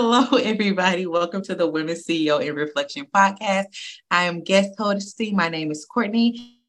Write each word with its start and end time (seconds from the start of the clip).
Hello, 0.00 0.38
everybody. 0.38 1.06
Welcome 1.06 1.42
to 1.42 1.56
the 1.56 1.66
Women 1.66 1.96
CEO 1.96 2.40
in 2.40 2.54
Reflection 2.54 3.04
podcast. 3.12 3.64
I 4.12 4.26
am 4.26 4.44
guest 4.44 4.70
hosting. 4.78 5.34
My 5.34 5.48
name 5.48 5.72
is 5.72 5.84
Courtney. 5.84 6.60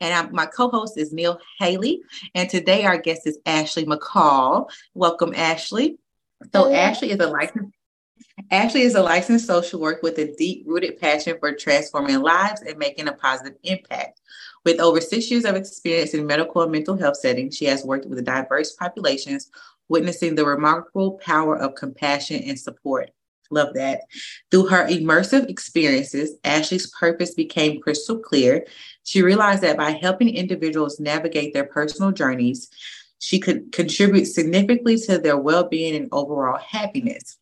And 0.00 0.12
I'm, 0.12 0.34
my 0.34 0.46
co-host 0.46 0.98
is 0.98 1.12
Neil 1.12 1.38
Haley. 1.60 2.00
And 2.34 2.50
today 2.50 2.84
our 2.84 2.98
guest 2.98 3.28
is 3.28 3.38
Ashley 3.46 3.84
McCall. 3.84 4.68
Welcome, 4.94 5.34
Ashley. 5.36 5.98
So 6.52 6.64
Hello. 6.64 6.74
Ashley 6.74 7.12
is 7.12 7.20
a 7.20 7.28
licensed 7.28 7.72
Ashley 8.50 8.82
is 8.82 8.94
a 8.94 9.02
licensed 9.02 9.46
social 9.46 9.80
worker 9.80 10.00
with 10.02 10.18
a 10.18 10.34
deep-rooted 10.34 10.98
passion 10.98 11.36
for 11.38 11.52
transforming 11.52 12.22
lives 12.22 12.62
and 12.62 12.76
making 12.78 13.08
a 13.08 13.12
positive 13.12 13.58
impact. 13.62 14.20
With 14.64 14.80
over 14.80 15.00
six 15.00 15.30
years 15.30 15.44
of 15.44 15.54
experience 15.54 16.14
in 16.14 16.26
medical 16.26 16.62
and 16.62 16.72
mental 16.72 16.96
health 16.96 17.16
settings, 17.16 17.56
she 17.56 17.66
has 17.66 17.84
worked 17.84 18.06
with 18.06 18.24
diverse 18.24 18.72
populations 18.72 19.50
witnessing 19.92 20.34
the 20.34 20.44
remarkable 20.44 21.12
power 21.18 21.56
of 21.56 21.74
compassion 21.74 22.42
and 22.42 22.58
support. 22.58 23.10
Love 23.50 23.74
that. 23.74 24.00
Through 24.50 24.68
her 24.68 24.88
immersive 24.88 25.50
experiences, 25.50 26.36
Ashley's 26.42 26.90
purpose 26.90 27.34
became 27.34 27.82
crystal 27.82 28.18
clear. 28.18 28.64
She 29.04 29.20
realized 29.20 29.62
that 29.62 29.76
by 29.76 29.90
helping 29.90 30.34
individuals 30.34 30.98
navigate 30.98 31.52
their 31.52 31.66
personal 31.66 32.10
journeys, 32.10 32.70
she 33.18 33.38
could 33.38 33.70
contribute 33.70 34.24
significantly 34.24 34.96
to 35.00 35.18
their 35.18 35.36
well 35.36 35.68
being 35.68 35.94
and 35.94 36.08
overall 36.10 36.58
happiness. 36.58 37.38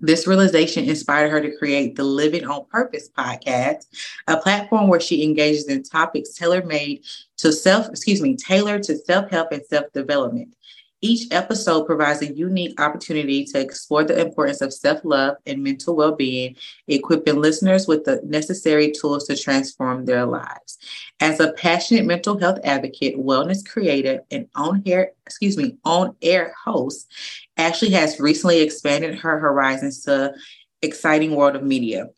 This 0.00 0.26
realization 0.26 0.84
inspired 0.84 1.30
her 1.30 1.40
to 1.40 1.56
create 1.56 1.96
the 1.96 2.04
Living 2.04 2.46
on 2.46 2.64
Purpose 2.70 3.10
podcast, 3.10 3.86
a 4.28 4.36
platform 4.36 4.88
where 4.88 5.00
she 5.00 5.24
engages 5.24 5.66
in 5.66 5.82
topics 5.82 6.32
tailor 6.32 6.64
made 6.64 7.04
to 7.38 7.52
self, 7.52 7.88
excuse 7.88 8.22
me, 8.22 8.36
tailored 8.36 8.84
to 8.84 8.96
self 8.96 9.28
help 9.30 9.52
and 9.52 9.64
self 9.66 9.92
development. 9.92 10.54
Each 11.00 11.28
episode 11.30 11.84
provides 11.84 12.22
a 12.22 12.34
unique 12.34 12.80
opportunity 12.80 13.44
to 13.46 13.60
explore 13.60 14.02
the 14.02 14.20
importance 14.20 14.60
of 14.60 14.72
self 14.72 15.04
love 15.04 15.36
and 15.46 15.62
mental 15.62 15.94
well 15.94 16.16
being, 16.16 16.56
equipping 16.88 17.36
listeners 17.36 17.86
with 17.86 18.04
the 18.04 18.20
necessary 18.24 18.90
tools 18.90 19.26
to 19.28 19.36
transform 19.36 20.04
their 20.06 20.26
lives. 20.26 20.78
As 21.20 21.38
a 21.38 21.52
passionate 21.52 22.04
mental 22.04 22.38
health 22.38 22.58
advocate, 22.64 23.16
wellness 23.16 23.64
creator, 23.64 24.24
and 24.32 24.48
on 24.56 24.82
air, 24.86 25.12
excuse 25.24 25.56
me, 25.56 25.76
on 25.84 26.16
air 26.20 26.54
host, 26.64 27.12
Ashley 27.56 27.90
has 27.90 28.18
recently 28.18 28.60
expanded 28.60 29.14
her 29.16 29.38
horizons 29.38 30.02
to 30.02 30.10
the 30.10 30.34
exciting 30.82 31.36
world 31.36 31.54
of 31.54 31.62
media. 31.62 32.08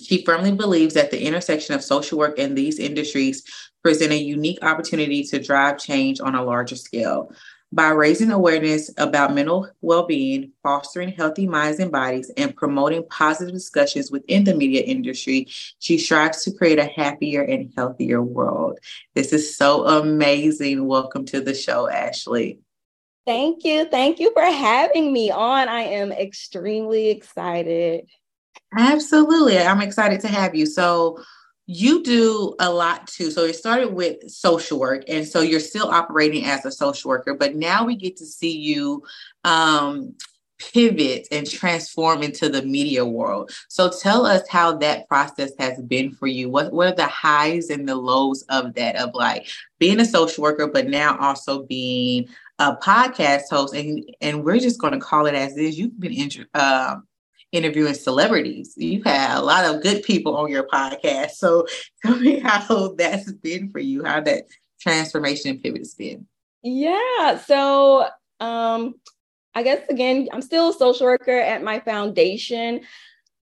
She 0.00 0.24
firmly 0.24 0.52
believes 0.52 0.94
that 0.94 1.10
the 1.10 1.24
intersection 1.24 1.74
of 1.74 1.82
social 1.82 2.18
work 2.18 2.38
and 2.38 2.58
these 2.58 2.78
industries 2.78 3.44
present 3.82 4.12
a 4.12 4.16
unique 4.16 4.58
opportunity 4.62 5.22
to 5.24 5.38
drive 5.38 5.78
change 5.78 6.20
on 6.20 6.34
a 6.34 6.42
larger 6.42 6.74
scale. 6.74 7.30
By 7.74 7.88
raising 7.88 8.30
awareness 8.30 8.88
about 8.98 9.34
mental 9.34 9.68
well 9.80 10.06
being, 10.06 10.52
fostering 10.62 11.08
healthy 11.08 11.48
minds 11.48 11.80
and 11.80 11.90
bodies, 11.90 12.30
and 12.36 12.54
promoting 12.54 13.04
positive 13.08 13.52
discussions 13.52 14.12
within 14.12 14.44
the 14.44 14.54
media 14.54 14.82
industry, 14.82 15.48
she 15.80 15.98
strives 15.98 16.44
to 16.44 16.52
create 16.52 16.78
a 16.78 16.84
happier 16.84 17.42
and 17.42 17.72
healthier 17.76 18.22
world. 18.22 18.78
This 19.16 19.32
is 19.32 19.56
so 19.56 19.88
amazing. 19.88 20.86
Welcome 20.86 21.24
to 21.26 21.40
the 21.40 21.52
show, 21.52 21.88
Ashley. 21.88 22.60
Thank 23.26 23.64
you. 23.64 23.86
Thank 23.86 24.20
you 24.20 24.32
for 24.32 24.44
having 24.44 25.12
me 25.12 25.32
on. 25.32 25.68
I 25.68 25.80
am 25.80 26.12
extremely 26.12 27.10
excited. 27.10 28.06
Absolutely. 28.78 29.58
I'm 29.58 29.80
excited 29.80 30.20
to 30.20 30.28
have 30.28 30.54
you. 30.54 30.66
So, 30.66 31.18
you 31.66 32.02
do 32.02 32.54
a 32.58 32.70
lot 32.70 33.06
too. 33.06 33.30
So 33.30 33.44
it 33.44 33.56
started 33.56 33.92
with 33.92 34.28
social 34.30 34.78
work, 34.78 35.04
and 35.08 35.26
so 35.26 35.40
you're 35.40 35.60
still 35.60 35.88
operating 35.88 36.44
as 36.44 36.64
a 36.64 36.70
social 36.70 37.08
worker, 37.08 37.34
but 37.34 37.54
now 37.54 37.84
we 37.84 37.96
get 37.96 38.16
to 38.18 38.26
see 38.26 38.56
you 38.56 39.02
um, 39.44 40.14
pivot 40.58 41.26
and 41.30 41.48
transform 41.48 42.22
into 42.22 42.48
the 42.48 42.62
media 42.62 43.04
world. 43.04 43.50
So 43.68 43.90
tell 43.90 44.26
us 44.26 44.46
how 44.48 44.76
that 44.78 45.08
process 45.08 45.52
has 45.58 45.80
been 45.80 46.12
for 46.12 46.26
you. 46.26 46.48
What 46.50 46.72
what 46.72 46.92
are 46.92 46.96
the 46.96 47.06
highs 47.06 47.70
and 47.70 47.88
the 47.88 47.96
lows 47.96 48.42
of 48.48 48.74
that? 48.74 48.96
Of 48.96 49.14
like 49.14 49.48
being 49.78 50.00
a 50.00 50.04
social 50.04 50.42
worker, 50.42 50.66
but 50.66 50.88
now 50.88 51.16
also 51.18 51.64
being 51.64 52.28
a 52.58 52.76
podcast 52.76 53.42
host, 53.50 53.74
and 53.74 54.04
and 54.20 54.44
we're 54.44 54.58
just 54.58 54.80
going 54.80 54.92
to 54.92 55.00
call 55.00 55.26
it 55.26 55.34
as 55.34 55.56
is. 55.56 55.78
You've 55.78 55.98
been 55.98 56.12
in, 56.12 56.30
um, 56.54 57.06
interviewing 57.54 57.94
celebrities. 57.94 58.74
You've 58.76 59.04
had 59.04 59.38
a 59.38 59.42
lot 59.42 59.64
of 59.64 59.82
good 59.82 60.02
people 60.02 60.36
on 60.36 60.50
your 60.50 60.66
podcast. 60.66 61.32
So 61.32 61.66
tell 62.04 62.16
me 62.16 62.40
how 62.40 62.94
that's 62.98 63.32
been 63.32 63.70
for 63.70 63.78
you, 63.78 64.04
how 64.04 64.20
that 64.22 64.44
transformation 64.80 65.52
and 65.52 65.62
pivot 65.62 65.80
has 65.80 65.94
been. 65.94 66.26
Yeah. 66.62 67.38
So 67.38 68.08
um 68.40 68.94
I 69.54 69.62
guess 69.62 69.86
again, 69.88 70.28
I'm 70.32 70.42
still 70.42 70.70
a 70.70 70.74
social 70.74 71.06
worker 71.06 71.38
at 71.38 71.62
my 71.62 71.78
foundation, 71.78 72.80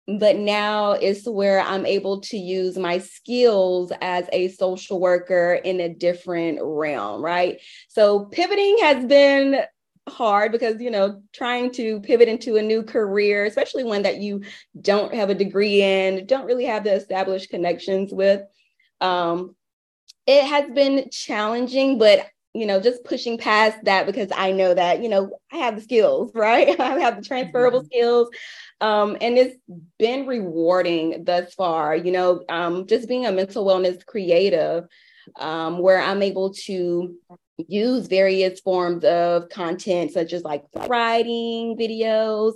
but 0.07 0.38
now 0.38 0.94
is 0.94 1.28
where 1.28 1.59
I'm 1.59 1.85
able 1.85 2.22
to 2.22 2.38
use 2.38 2.78
my 2.78 3.00
skills 3.00 3.91
as 4.01 4.25
a 4.31 4.47
social 4.47 5.01
worker 5.01 5.56
in 5.56 5.81
a 5.81 5.90
different 5.90 6.59
realm, 6.62 7.22
right? 7.22 7.59
So 7.90 8.25
pivoting 8.25 8.78
has 8.81 9.06
been 9.06 9.63
hard 10.09 10.51
because 10.51 10.81
you 10.81 10.91
know 10.91 11.22
trying 11.34 11.72
to 11.72 12.00
pivot 12.01 12.28
into 12.28 12.57
a 12.57 12.62
new 12.62 12.84
career 12.84 13.45
especially 13.45 13.84
one 13.84 14.03
that 14.03 14.18
you 14.18 14.41
don't 14.79 15.13
have 15.13 15.29
a 15.29 15.35
degree 15.35 15.81
in 15.81 16.25
don't 16.25 16.45
really 16.45 16.66
have 16.66 16.84
the 16.84 16.94
established 16.94 17.50
connections 17.50 18.13
with 18.13 18.41
um 19.01 19.56
it 20.25 20.44
has 20.46 20.69
been 20.72 21.09
challenging 21.09 21.97
but 21.97 22.25
you 22.53 22.66
know 22.66 22.79
just 22.79 23.03
pushing 23.03 23.38
past 23.38 23.78
that 23.84 24.06
because 24.06 24.29
i 24.35 24.51
know 24.51 24.73
that 24.73 25.01
you 25.01 25.09
know 25.09 25.29
i 25.51 25.57
have 25.57 25.75
the 25.75 25.81
skills 25.81 26.31
right 26.35 26.79
i 26.79 27.00
have 27.00 27.17
the 27.17 27.22
transferable 27.22 27.79
mm-hmm. 27.79 27.88
skills 27.88 28.29
um, 28.79 29.17
and 29.22 29.40
it's 29.40 29.56
been 29.97 30.28
rewarding 30.28 31.23
thus 31.23 31.53
far 31.56 31.96
you 31.96 32.12
know 32.12 32.44
um, 32.50 32.85
just 32.85 33.07
being 33.07 33.25
a 33.25 33.31
mental 33.31 33.66
wellness 33.66 34.06
creative 34.06 34.85
um, 35.38 35.79
where 35.79 36.01
i'm 36.01 36.22
able 36.22 36.53
to 36.53 37.16
use 37.57 38.07
various 38.07 38.59
forms 38.59 39.03
of 39.03 39.50
content, 39.50 40.12
such 40.12 40.34
as 40.34 40.44
like 40.44 40.63
writing, 40.88 41.78
videos, 41.78 42.53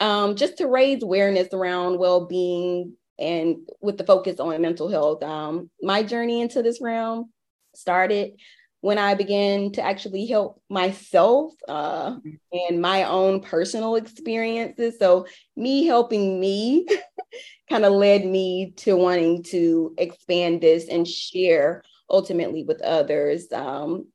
um, 0.00 0.36
just 0.36 0.58
to 0.58 0.66
raise 0.66 1.02
awareness 1.02 1.48
around 1.52 1.98
well 1.98 2.26
being 2.26 2.94
and 3.18 3.56
with 3.80 3.96
the 3.96 4.04
focus 4.04 4.40
on 4.40 4.60
mental 4.60 4.88
health. 4.88 5.22
Um, 5.22 5.70
my 5.80 6.02
journey 6.02 6.42
into 6.42 6.62
this 6.62 6.80
realm 6.80 7.30
started 7.74 8.32
when 8.80 8.98
I 8.98 9.14
began 9.14 9.72
to 9.72 9.82
actually 9.82 10.26
help 10.26 10.62
myself 10.68 11.54
uh, 11.66 12.16
and 12.52 12.80
my 12.80 13.04
own 13.04 13.40
personal 13.40 13.96
experiences. 13.96 14.98
So, 14.98 15.26
me 15.56 15.86
helping 15.86 16.38
me 16.38 16.86
kind 17.70 17.84
of 17.84 17.92
led 17.92 18.26
me 18.26 18.74
to 18.76 18.96
wanting 18.96 19.42
to 19.44 19.94
expand 19.98 20.60
this 20.60 20.88
and 20.88 21.08
share 21.08 21.82
ultimately 22.08 22.64
with 22.64 22.82
others. 22.82 23.50
Um, 23.52 24.06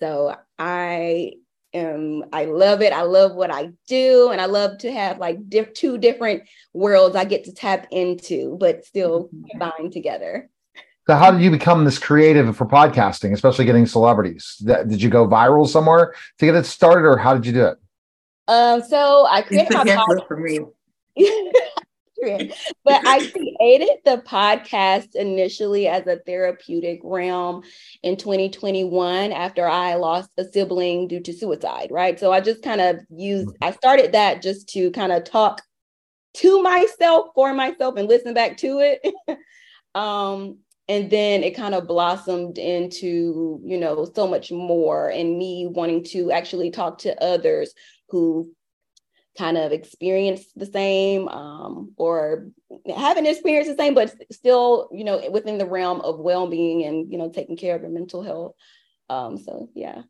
so 0.00 0.34
I 0.58 1.34
am, 1.72 2.24
I 2.32 2.46
love 2.46 2.82
it. 2.82 2.92
I 2.92 3.02
love 3.02 3.34
what 3.34 3.52
I 3.52 3.70
do. 3.86 4.30
And 4.30 4.40
I 4.40 4.46
love 4.46 4.78
to 4.78 4.92
have 4.92 5.18
like 5.18 5.48
diff- 5.48 5.74
two 5.74 5.98
different 5.98 6.44
worlds 6.72 7.16
I 7.16 7.24
get 7.24 7.44
to 7.44 7.52
tap 7.52 7.86
into, 7.90 8.56
but 8.58 8.84
still 8.84 9.24
mm-hmm. 9.24 9.44
combine 9.50 9.90
together. 9.90 10.50
So 11.06 11.16
how 11.16 11.30
did 11.30 11.40
you 11.42 11.50
become 11.50 11.84
this 11.84 11.98
creative 11.98 12.56
for 12.56 12.66
podcasting, 12.66 13.32
especially 13.32 13.64
getting 13.64 13.86
celebrities? 13.86 14.56
Did 14.64 15.02
you 15.02 15.10
go 15.10 15.26
viral 15.26 15.66
somewhere 15.66 16.14
to 16.38 16.46
get 16.46 16.54
it 16.54 16.66
started, 16.66 17.04
or 17.04 17.16
how 17.16 17.34
did 17.34 17.46
you 17.46 17.52
do 17.52 17.66
it? 17.66 17.78
Um, 18.46 18.82
so 18.82 19.26
I 19.28 19.42
created 19.42 19.72
my 19.72 19.84
podcast. 19.84 20.28
For 20.28 20.36
me. 20.36 20.60
but 22.84 23.06
I 23.06 23.30
created 23.30 23.98
the 24.04 24.22
podcast 24.26 25.14
initially 25.14 25.88
as 25.88 26.06
a 26.06 26.18
therapeutic 26.26 27.00
realm 27.02 27.62
in 28.02 28.16
2021 28.16 29.32
after 29.32 29.66
I 29.66 29.94
lost 29.94 30.30
a 30.38 30.44
sibling 30.44 31.08
due 31.08 31.20
to 31.20 31.32
suicide, 31.32 31.88
right? 31.90 32.18
So 32.18 32.32
I 32.32 32.40
just 32.40 32.62
kind 32.62 32.80
of 32.80 33.00
used, 33.10 33.48
mm. 33.48 33.56
I 33.62 33.72
started 33.72 34.12
that 34.12 34.42
just 34.42 34.68
to 34.70 34.90
kind 34.90 35.12
of 35.12 35.24
talk 35.24 35.62
to 36.34 36.62
myself 36.62 37.28
for 37.34 37.54
myself 37.54 37.96
and 37.96 38.08
listen 38.08 38.34
back 38.34 38.56
to 38.58 38.78
it. 38.80 39.38
um, 39.94 40.58
and 40.88 41.08
then 41.08 41.44
it 41.44 41.56
kind 41.56 41.74
of 41.74 41.86
blossomed 41.86 42.58
into, 42.58 43.60
you 43.64 43.78
know, 43.78 44.10
so 44.14 44.26
much 44.26 44.50
more 44.50 45.08
and 45.08 45.38
me 45.38 45.68
wanting 45.70 46.02
to 46.04 46.32
actually 46.32 46.70
talk 46.70 46.98
to 46.98 47.22
others 47.22 47.72
who 48.08 48.52
kind 49.38 49.56
of 49.56 49.72
experienced 49.72 50.58
the 50.58 50.66
same 50.66 51.28
um, 51.28 51.92
or 51.96 52.48
haven't 52.94 53.26
experienced 53.26 53.70
the 53.70 53.82
same, 53.82 53.94
but 53.94 54.14
still, 54.32 54.88
you 54.92 55.04
know, 55.04 55.22
within 55.30 55.58
the 55.58 55.66
realm 55.66 56.00
of 56.00 56.18
well-being 56.18 56.84
and, 56.84 57.10
you 57.10 57.18
know, 57.18 57.30
taking 57.30 57.56
care 57.56 57.76
of 57.76 57.82
your 57.82 57.90
mental 57.90 58.22
health. 58.22 58.54
Um, 59.08 59.38
so 59.38 59.68
yeah. 59.74 60.02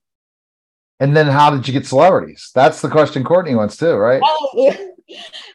And 1.00 1.16
then 1.16 1.26
how 1.26 1.50
did 1.50 1.66
you 1.66 1.72
get 1.72 1.86
celebrities? 1.86 2.50
That's 2.54 2.82
the 2.82 2.90
question 2.90 3.24
Courtney 3.24 3.54
wants 3.54 3.76
too, 3.76 3.94
right? 3.94 4.20
Oh, 4.22 4.50
yeah. 4.54 4.76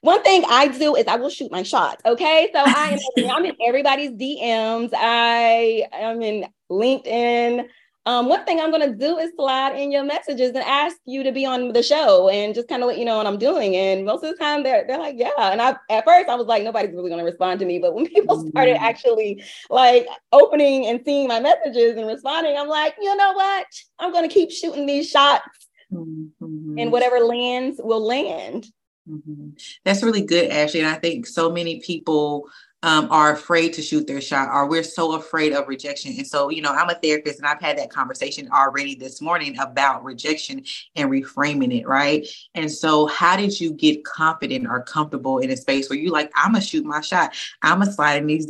One 0.02 0.24
thing 0.24 0.44
I 0.50 0.68
do 0.68 0.96
is 0.96 1.06
I 1.08 1.16
will 1.16 1.30
shoot 1.30 1.52
my 1.52 1.64
shots. 1.64 2.02
Okay. 2.06 2.50
So 2.52 2.60
I 2.60 2.98
am 3.18 3.30
I'm 3.30 3.46
in 3.46 3.56
everybody's 3.66 4.12
DMs. 4.12 4.90
I 4.94 5.88
am 5.94 6.22
in 6.22 6.46
LinkedIn. 6.70 7.68
Um, 8.08 8.28
one 8.30 8.46
thing 8.46 8.60
I'm 8.60 8.70
going 8.70 8.88
to 8.88 8.96
do 8.96 9.18
is 9.18 9.32
slide 9.36 9.76
in 9.76 9.92
your 9.92 10.04
messages 10.04 10.50
and 10.50 10.60
ask 10.60 10.98
you 11.06 11.24
to 11.24 11.32
be 11.32 11.44
on 11.46 11.74
the 11.74 11.82
show 11.82 12.30
and 12.30 12.54
just 12.54 12.68
kind 12.68 12.84
of 12.84 12.88
let 12.88 13.00
you 13.00 13.06
know 13.06 13.18
what 13.18 13.26
I'm 13.26 13.40
doing. 13.40 13.76
And 13.76 14.06
most 14.06 14.24
of 14.24 14.30
the 14.30 14.38
time 14.38 14.62
they're, 14.62 14.86
they're 14.88 15.00
like, 15.00 15.16
yeah. 15.18 15.32
And 15.38 15.60
I, 15.60 15.76
at 15.90 16.06
first 16.06 16.30
I 16.30 16.36
was 16.36 16.46
like, 16.46 16.64
nobody's 16.64 16.94
really 16.94 17.10
going 17.10 17.20
to 17.20 17.26
respond 17.26 17.60
to 17.62 17.66
me. 17.66 17.80
But 17.80 17.96
when 17.96 18.06
people 18.14 18.48
started 18.50 18.76
mm-hmm. 18.76 18.86
actually 18.86 19.44
like 19.72 20.08
opening 20.32 20.86
and 20.86 21.02
seeing 21.04 21.28
my 21.28 21.40
messages 21.40 21.98
and 21.98 22.06
responding, 22.06 22.56
I'm 22.56 22.68
like, 22.68 22.96
you 23.02 23.16
know 23.16 23.34
what? 23.34 23.66
I'm 23.98 24.12
going 24.12 24.28
to 24.28 24.34
keep 24.34 24.52
shooting 24.52 24.86
these 24.86 25.10
shots 25.10 25.68
mm-hmm. 25.92 26.78
and 26.78 26.92
whatever 26.92 27.20
lands 27.20 27.82
will 27.84 28.06
land. 28.06 28.68
Mm-hmm. 29.10 29.50
That's 29.84 30.04
really 30.04 30.24
good, 30.24 30.52
Ashley. 30.52 30.82
And 30.82 30.90
I 30.90 30.96
think 30.96 31.26
so 31.26 31.52
many 31.52 31.80
people 31.80 32.50
um, 32.86 33.08
are 33.10 33.34
afraid 33.34 33.74
to 33.74 33.82
shoot 33.82 34.06
their 34.06 34.22
shot 34.22 34.48
or 34.54 34.68
we're 34.68 34.84
so 34.84 35.16
afraid 35.16 35.54
of 35.54 35.68
rejection. 35.68 36.14
And 36.18 36.26
so, 36.26 36.50
you 36.50 36.62
know, 36.62 36.72
I'm 36.72 36.90
a 36.90 36.94
therapist 36.94 37.40
and 37.40 37.48
I've 37.48 37.60
had 37.60 37.80
that 37.80 37.90
conversation 37.90 38.48
already 38.52 38.94
this 38.94 39.22
morning 39.22 39.58
about 39.58 40.04
rejection 40.04 40.64
and 40.96 41.10
reframing 41.10 41.76
it, 41.76 41.88
right? 41.88 42.28
And 42.54 42.72
so, 42.72 43.08
how 43.08 43.38
did 43.38 43.60
you 43.60 43.74
get 43.74 44.06
confident 44.06 44.68
or 44.68 44.84
comfortable 44.84 45.40
in 45.40 45.50
a 45.50 45.58
space 45.58 45.90
where 45.90 45.98
you 45.98 46.12
like, 46.12 46.32
I'm 46.36 46.52
gonna 46.52 46.64
shoot 46.64 46.86
my 46.86 47.02
shot, 47.02 47.34
I'm 47.64 47.80
gonna 47.80 47.92
slide 47.92 48.18
in 48.18 48.28
these 48.28 48.46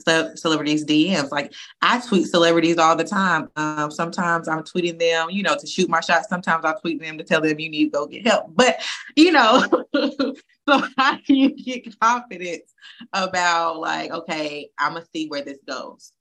celebrities 0.00 0.84
DMs? 0.84 1.30
Like, 1.30 1.52
I 1.82 2.00
tweet 2.00 2.26
celebrities 2.26 2.78
all 2.78 2.96
the 2.96 3.04
time. 3.04 3.48
Um, 3.56 3.90
sometimes 3.90 4.48
I'm 4.48 4.62
tweeting 4.62 4.98
them, 4.98 5.30
you 5.30 5.42
know, 5.42 5.56
to 5.56 5.66
shoot 5.66 5.88
my 5.88 6.00
shot. 6.00 6.26
Sometimes 6.28 6.64
I 6.64 6.74
tweet 6.80 7.00
them 7.00 7.18
to 7.18 7.24
tell 7.24 7.40
them 7.40 7.58
you 7.58 7.70
need 7.70 7.84
to 7.86 7.90
go 7.90 8.06
get 8.06 8.26
help. 8.26 8.52
But, 8.54 8.84
you 9.16 9.32
know, 9.32 9.64
So 10.68 10.82
how 10.96 11.16
do 11.16 11.34
you 11.34 11.50
get 11.50 11.98
confidence 12.00 12.72
about 13.12 13.78
like, 13.78 14.10
okay, 14.10 14.70
I'm 14.78 14.94
gonna 14.94 15.06
see 15.12 15.28
where 15.28 15.42
this 15.42 15.58
goes? 15.66 16.12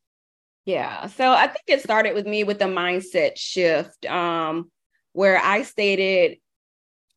Yeah. 0.65 1.07
So 1.07 1.31
I 1.31 1.47
think 1.47 1.63
it 1.67 1.81
started 1.81 2.13
with 2.13 2.27
me 2.27 2.43
with 2.43 2.59
the 2.59 2.65
mindset 2.65 3.37
shift, 3.37 4.05
um, 4.05 4.71
where 5.13 5.39
I 5.39 5.63
stated 5.63 6.37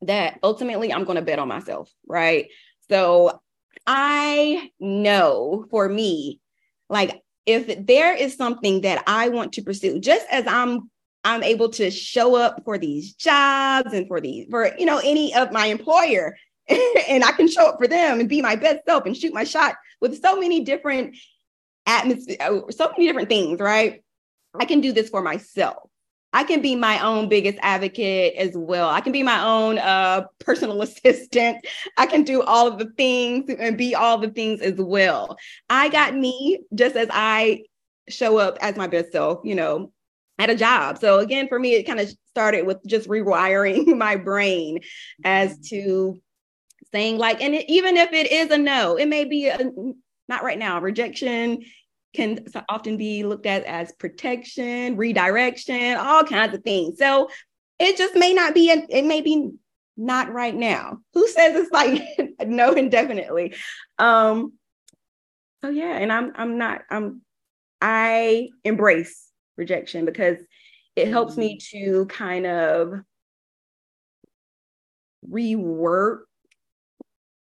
that 0.03 0.39
ultimately 0.43 0.93
I'm 0.93 1.05
gonna 1.05 1.23
bet 1.23 1.39
on 1.39 1.49
myself, 1.49 1.93
right? 2.07 2.49
So 2.89 3.41
I 3.87 4.71
know 4.81 5.67
for 5.71 5.89
me, 5.89 6.41
like 6.89 7.23
if 7.47 7.87
there 7.87 8.15
is 8.15 8.37
something 8.37 8.83
that 8.83 9.03
I 9.07 9.29
want 9.29 9.55
to 9.55 9.63
pursue, 9.63 10.01
just 10.01 10.27
as 10.31 10.47
I'm 10.47 10.91
I'm 11.25 11.43
able 11.43 11.69
to 11.71 11.91
show 11.91 12.37
up 12.37 12.63
for 12.65 12.79
these 12.79 13.15
jobs 13.15 13.93
and 13.93 14.07
for 14.07 14.21
these 14.21 14.47
for 14.51 14.73
you 14.79 14.87
know 14.87 15.01
any 15.03 15.35
of 15.35 15.53
my 15.53 15.67
employer 15.67 16.37
and 16.69 17.25
I 17.25 17.33
can 17.33 17.49
show 17.49 17.67
up 17.67 17.79
for 17.79 17.89
them 17.89 18.21
and 18.21 18.29
be 18.29 18.43
my 18.43 18.57
best 18.57 18.81
self 18.87 19.07
and 19.07 19.17
shoot 19.17 19.33
my 19.33 19.45
shot 19.45 19.77
with 20.01 20.21
so 20.21 20.39
many 20.39 20.65
different 20.65 21.17
atmosphere, 21.87 22.37
so 22.71 22.91
many 22.91 23.07
different 23.07 23.29
things, 23.29 23.59
right? 23.59 24.03
I 24.59 24.65
can 24.65 24.81
do 24.81 24.93
this 24.93 25.09
for 25.09 25.23
myself. 25.23 25.89
I 26.39 26.45
can 26.45 26.63
be 26.63 26.77
my 26.77 27.05
own 27.05 27.29
biggest 27.29 27.59
advocate 27.63 28.37
as 28.37 28.53
well. 28.55 28.89
I 28.89 29.01
can 29.01 29.11
be 29.11 29.25
my 29.25 29.45
own 29.45 29.77
uh, 29.77 30.23
personal 30.39 30.81
assistant. 30.89 31.67
I 31.97 32.07
can 32.07 32.23
do 32.23 32.45
all 32.45 32.69
of 32.69 32.79
the 32.79 32.93
things 32.97 33.51
and 33.59 33.77
be 33.77 33.97
all 33.97 34.19
the 34.19 34.31
things 34.31 34.61
as 34.61 34.77
well. 34.77 35.37
I 35.69 35.89
got 35.89 36.15
me 36.15 36.61
just 36.73 36.95
as 36.95 37.09
I 37.11 37.65
show 38.09 38.39
up 38.39 38.57
as 38.61 38.77
my 38.77 38.87
best 38.87 39.11
self, 39.11 39.41
you 39.43 39.57
know, 39.57 39.91
at 40.39 40.49
a 40.49 40.55
job. 40.55 40.99
So 40.99 41.19
again, 41.19 41.49
for 41.49 41.59
me, 41.59 41.75
it 41.75 41.83
kind 41.83 41.99
of 41.99 42.09
started 42.29 42.65
with 42.65 42.79
just 42.87 43.09
rewiring 43.09 43.97
my 43.99 44.15
brain 44.15 44.79
as 45.25 45.59
to 45.71 46.21
saying 46.93 47.19
like, 47.19 47.43
and 47.43 47.57
it, 47.57 47.69
even 47.69 47.97
if 47.97 48.13
it 48.13 48.31
is 48.31 48.53
a 48.53 48.59
no, 48.59 48.95
it 48.95 49.09
may 49.09 49.25
be 49.25 49.49
a, 49.49 49.59
not 50.29 50.45
right 50.45 50.59
now. 50.59 50.81
Rejection 50.81 51.65
can 52.15 52.45
often 52.69 52.97
be 52.97 53.25
looked 53.25 53.47
at 53.47 53.65
as 53.65 53.93
protection, 53.93 54.97
redirection, 54.97 55.97
all 55.97 56.25
kinds 56.25 56.55
of 56.55 56.63
things. 56.63 56.99
So 56.99 57.29
it 57.79 57.97
just 57.97 58.15
may 58.15 58.33
not 58.35 58.55
be, 58.55 58.71
it 58.71 59.05
may 59.05 59.21
be 59.21 59.51
not 59.97 60.33
right 60.33 60.55
now. 60.55 60.99
Who 61.15 61.29
says 61.29 61.57
it's 61.57 61.73
like 61.73 62.03
no 62.47 62.73
indefinitely? 62.73 63.55
Um, 63.99 64.55
so 65.63 65.71
yeah, 65.71 65.99
and 65.99 66.13
I'm 66.13 66.33
I'm 66.37 66.57
not 66.57 66.83
I'm 66.89 67.23
I 67.81 68.49
embrace 68.65 69.29
rejection 69.57 70.05
because 70.05 70.39
it 70.95 71.09
helps 71.09 71.37
me 71.37 71.59
to 71.73 72.07
kind 72.07 72.47
of 72.47 72.95
rework 75.29 76.21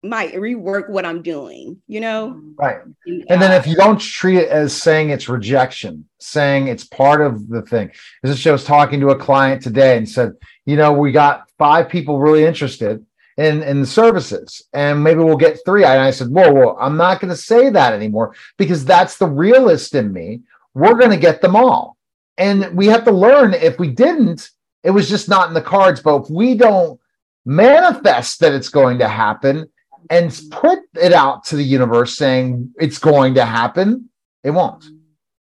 might 0.05 0.33
rework 0.33 0.89
what 0.89 1.05
I'm 1.05 1.21
doing, 1.21 1.81
you 1.87 1.99
know? 1.99 2.41
Right. 2.57 2.77
And 3.05 3.41
then 3.41 3.51
uh, 3.51 3.55
if 3.55 3.67
you 3.67 3.75
don't 3.75 3.99
treat 3.99 4.37
it 4.37 4.49
as 4.49 4.79
saying 4.79 5.09
it's 5.09 5.27
rejection, 5.27 6.07
saying 6.19 6.67
it's 6.67 6.83
part 6.83 7.21
of 7.21 7.47
the 7.49 7.61
thing. 7.61 7.91
As 8.23 8.45
I 8.45 8.51
was 8.51 8.63
talking 8.63 8.99
to 9.01 9.09
a 9.09 9.17
client 9.17 9.61
today 9.61 9.97
and 9.97 10.07
said, 10.07 10.33
you 10.65 10.75
know, 10.75 10.93
we 10.93 11.11
got 11.11 11.49
five 11.57 11.89
people 11.89 12.19
really 12.19 12.45
interested 12.45 13.05
in, 13.37 13.63
in 13.63 13.81
the 13.81 13.87
services, 13.87 14.63
and 14.73 15.03
maybe 15.03 15.19
we'll 15.19 15.37
get 15.37 15.59
three. 15.65 15.83
And 15.83 15.99
I 15.99 16.11
said, 16.11 16.29
Whoa, 16.29 16.53
whoa, 16.53 16.77
I'm 16.79 16.97
not 16.97 17.19
going 17.19 17.31
to 17.31 17.37
say 17.37 17.69
that 17.69 17.93
anymore 17.93 18.33
because 18.57 18.85
that's 18.85 19.17
the 19.17 19.27
realist 19.27 19.93
in 19.93 20.13
me. 20.13 20.41
We're 20.73 20.97
going 20.97 21.11
to 21.11 21.17
get 21.17 21.41
them 21.41 21.55
all. 21.55 21.97
And 22.37 22.75
we 22.75 22.87
have 22.87 23.05
to 23.05 23.11
learn 23.11 23.53
if 23.53 23.79
we 23.79 23.89
didn't, 23.89 24.49
it 24.83 24.91
was 24.91 25.09
just 25.09 25.29
not 25.29 25.47
in 25.47 25.53
the 25.53 25.61
cards. 25.61 26.01
But 26.01 26.23
if 26.23 26.29
we 26.29 26.55
don't 26.55 26.99
manifest 27.45 28.39
that 28.39 28.53
it's 28.53 28.69
going 28.69 28.99
to 28.99 29.07
happen, 29.07 29.69
and 30.09 30.41
put 30.51 30.79
it 30.95 31.13
out 31.13 31.45
to 31.45 31.55
the 31.55 31.63
universe 31.63 32.17
saying 32.17 32.73
it's 32.79 32.97
going 32.97 33.35
to 33.35 33.45
happen, 33.45 34.09
it 34.43 34.51
won't. 34.51 34.85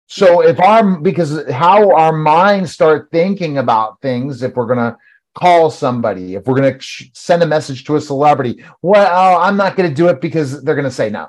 So 0.06 0.42
if 0.42 0.58
our 0.60 0.98
because 0.98 1.48
how 1.50 1.94
our 1.94 2.12
minds 2.12 2.72
start 2.72 3.10
thinking 3.12 3.58
about 3.58 4.00
things, 4.02 4.42
if 4.42 4.56
we're 4.56 4.66
gonna 4.66 4.98
call 5.34 5.70
somebody, 5.70 6.34
if 6.34 6.46
we're 6.46 6.56
gonna 6.56 6.78
send 7.14 7.42
a 7.42 7.46
message 7.46 7.84
to 7.84 7.96
a 7.96 8.00
celebrity, 8.00 8.64
well, 8.82 9.38
I'm 9.38 9.56
not 9.56 9.76
gonna 9.76 9.94
do 9.94 10.08
it 10.08 10.20
because 10.20 10.62
they're 10.64 10.74
gonna 10.74 10.90
say 10.90 11.10
no. 11.10 11.28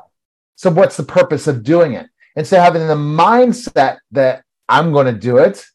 So 0.56 0.70
what's 0.70 0.98
the 0.98 1.04
purpose 1.04 1.48
of 1.48 1.64
doing 1.64 1.94
it? 1.94 2.08
Instead 2.36 2.60
of 2.60 2.66
having 2.66 2.88
the 2.88 2.94
mindset 2.94 3.98
that 4.12 4.44
I'm 4.70 4.94
going 4.94 5.08
to 5.08 5.20
do 5.20 5.38
it, 5.38 5.66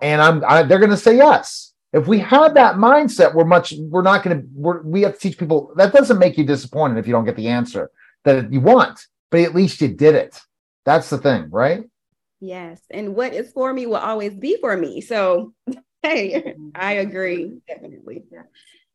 and 0.00 0.20
I'm 0.20 0.42
I, 0.46 0.62
they're 0.62 0.78
going 0.78 0.90
to 0.90 0.96
say 0.96 1.16
yes. 1.16 1.65
If 1.96 2.06
we 2.06 2.18
have 2.18 2.52
that 2.54 2.74
mindset, 2.74 3.34
we're 3.34 3.46
much, 3.46 3.72
we're 3.78 4.02
not 4.02 4.22
going 4.22 4.38
to, 4.38 4.46
we're, 4.52 4.82
we 4.82 5.00
have 5.00 5.14
to 5.14 5.18
teach 5.18 5.38
people 5.38 5.72
that 5.76 5.94
doesn't 5.94 6.18
make 6.18 6.36
you 6.36 6.44
disappointed 6.44 6.98
if 6.98 7.06
you 7.06 7.12
don't 7.12 7.24
get 7.24 7.36
the 7.36 7.48
answer 7.48 7.90
that 8.24 8.52
you 8.52 8.60
want, 8.60 9.00
but 9.30 9.40
at 9.40 9.54
least 9.54 9.80
you 9.80 9.88
did 9.88 10.14
it. 10.14 10.38
That's 10.84 11.08
the 11.08 11.16
thing, 11.16 11.48
right? 11.50 11.84
Yes. 12.38 12.82
And 12.90 13.14
what 13.14 13.32
is 13.32 13.50
for 13.50 13.72
me 13.72 13.86
will 13.86 13.96
always 13.96 14.34
be 14.34 14.58
for 14.60 14.76
me. 14.76 15.00
So, 15.00 15.54
hey, 16.02 16.54
I 16.74 16.92
agree. 16.92 17.60
Definitely. 17.66 18.24
Yeah. 18.30 18.42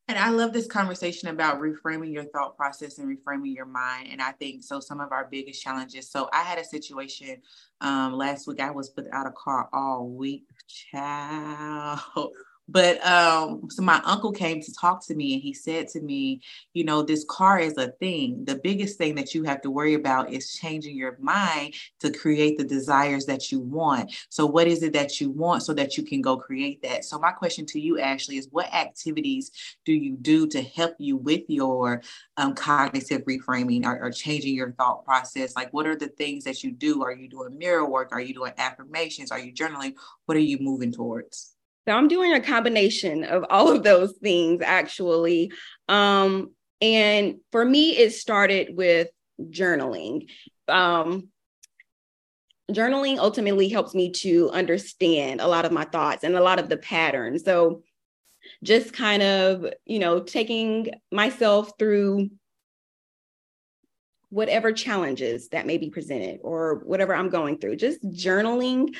And 0.07 0.19
I 0.19 0.29
love 0.29 0.53
this 0.53 0.67
conversation 0.67 1.29
about 1.29 1.59
reframing 1.59 2.13
your 2.13 2.25
thought 2.25 2.55
process 2.55 2.99
and 2.99 3.17
reframing 3.17 3.55
your 3.55 3.65
mind. 3.65 4.09
And 4.11 4.21
I 4.21 4.33
think 4.33 4.61
so. 4.61 4.79
Some 4.79 4.99
of 4.99 5.11
our 5.11 5.27
biggest 5.31 5.63
challenges. 5.63 6.11
So 6.11 6.29
I 6.31 6.43
had 6.43 6.59
a 6.59 6.65
situation 6.65 7.37
um, 7.79 8.13
last 8.13 8.45
week. 8.45 8.59
I 8.59 8.69
was 8.69 8.89
put 8.89 9.07
out 9.11 9.25
a 9.25 9.31
car 9.31 9.69
all 9.73 10.07
week. 10.07 10.43
Child 10.67 12.31
but 12.71 13.05
um, 13.05 13.69
so 13.69 13.81
my 13.81 14.01
uncle 14.05 14.31
came 14.31 14.61
to 14.61 14.73
talk 14.73 15.05
to 15.07 15.13
me 15.13 15.33
and 15.33 15.43
he 15.43 15.53
said 15.53 15.89
to 15.89 16.01
me, 16.01 16.39
you 16.73 16.85
know, 16.85 17.03
this 17.03 17.25
car 17.25 17.59
is 17.59 17.75
a 17.77 17.89
thing. 17.89 18.45
The 18.45 18.55
biggest 18.55 18.97
thing 18.97 19.15
that 19.15 19.35
you 19.35 19.43
have 19.43 19.61
to 19.63 19.71
worry 19.71 19.93
about 19.93 20.31
is 20.31 20.53
changing 20.53 20.95
your 20.95 21.17
mind 21.19 21.73
to 21.99 22.11
create 22.11 22.57
the 22.57 22.63
desires 22.63 23.25
that 23.25 23.51
you 23.51 23.59
want. 23.59 24.11
So, 24.29 24.45
what 24.45 24.67
is 24.67 24.83
it 24.83 24.93
that 24.93 25.19
you 25.19 25.29
want 25.31 25.63
so 25.63 25.73
that 25.73 25.97
you 25.97 26.03
can 26.03 26.21
go 26.21 26.37
create 26.37 26.81
that? 26.83 27.03
So, 27.03 27.19
my 27.19 27.31
question 27.31 27.65
to 27.67 27.79
you, 27.79 27.99
Ashley, 27.99 28.37
is 28.37 28.47
what 28.51 28.73
activities 28.73 29.51
do 29.83 29.91
you 29.91 30.15
do 30.15 30.47
to 30.47 30.61
help 30.61 30.95
you 30.97 31.17
with 31.17 31.43
your 31.49 32.01
um, 32.37 32.53
cognitive 32.53 33.23
reframing 33.25 33.85
or, 33.85 34.01
or 34.01 34.11
changing 34.11 34.55
your 34.55 34.71
thought 34.71 35.03
process? 35.03 35.57
Like, 35.57 35.73
what 35.73 35.87
are 35.87 35.97
the 35.97 36.07
things 36.07 36.45
that 36.45 36.63
you 36.63 36.71
do? 36.71 37.03
Are 37.03 37.13
you 37.13 37.27
doing 37.27 37.57
mirror 37.57 37.85
work? 37.85 38.13
Are 38.13 38.21
you 38.21 38.33
doing 38.33 38.53
affirmations? 38.57 39.29
Are 39.29 39.39
you 39.39 39.51
journaling? 39.51 39.95
What 40.25 40.37
are 40.37 40.41
you 40.41 40.57
moving 40.59 40.93
towards? 40.93 41.55
So 41.87 41.93
I'm 41.93 42.07
doing 42.07 42.33
a 42.33 42.41
combination 42.41 43.23
of 43.23 43.45
all 43.49 43.71
of 43.71 43.83
those 43.83 44.13
things 44.21 44.61
actually. 44.61 45.51
Um, 45.89 46.51
and 46.79 47.37
for 47.51 47.63
me, 47.63 47.97
it 47.97 48.13
started 48.13 48.75
with 48.75 49.09
journaling. 49.39 50.29
Um, 50.67 51.29
journaling 52.71 53.17
ultimately 53.17 53.69
helps 53.69 53.93
me 53.93 54.11
to 54.11 54.49
understand 54.51 55.41
a 55.41 55.47
lot 55.47 55.65
of 55.65 55.71
my 55.71 55.83
thoughts 55.85 56.23
and 56.23 56.35
a 56.35 56.41
lot 56.41 56.59
of 56.59 56.69
the 56.69 56.77
patterns. 56.77 57.43
So 57.43 57.83
just 58.63 58.93
kind 58.93 59.23
of, 59.23 59.65
you 59.85 59.99
know, 59.99 60.21
taking 60.21 60.91
myself 61.11 61.71
through 61.77 62.29
whatever 64.29 64.71
challenges 64.71 65.49
that 65.49 65.67
may 65.67 65.77
be 65.77 65.89
presented 65.89 66.39
or 66.41 66.81
whatever 66.85 67.13
I'm 67.13 67.29
going 67.29 67.57
through. 67.57 67.75
Just 67.75 68.01
journaling 68.03 68.95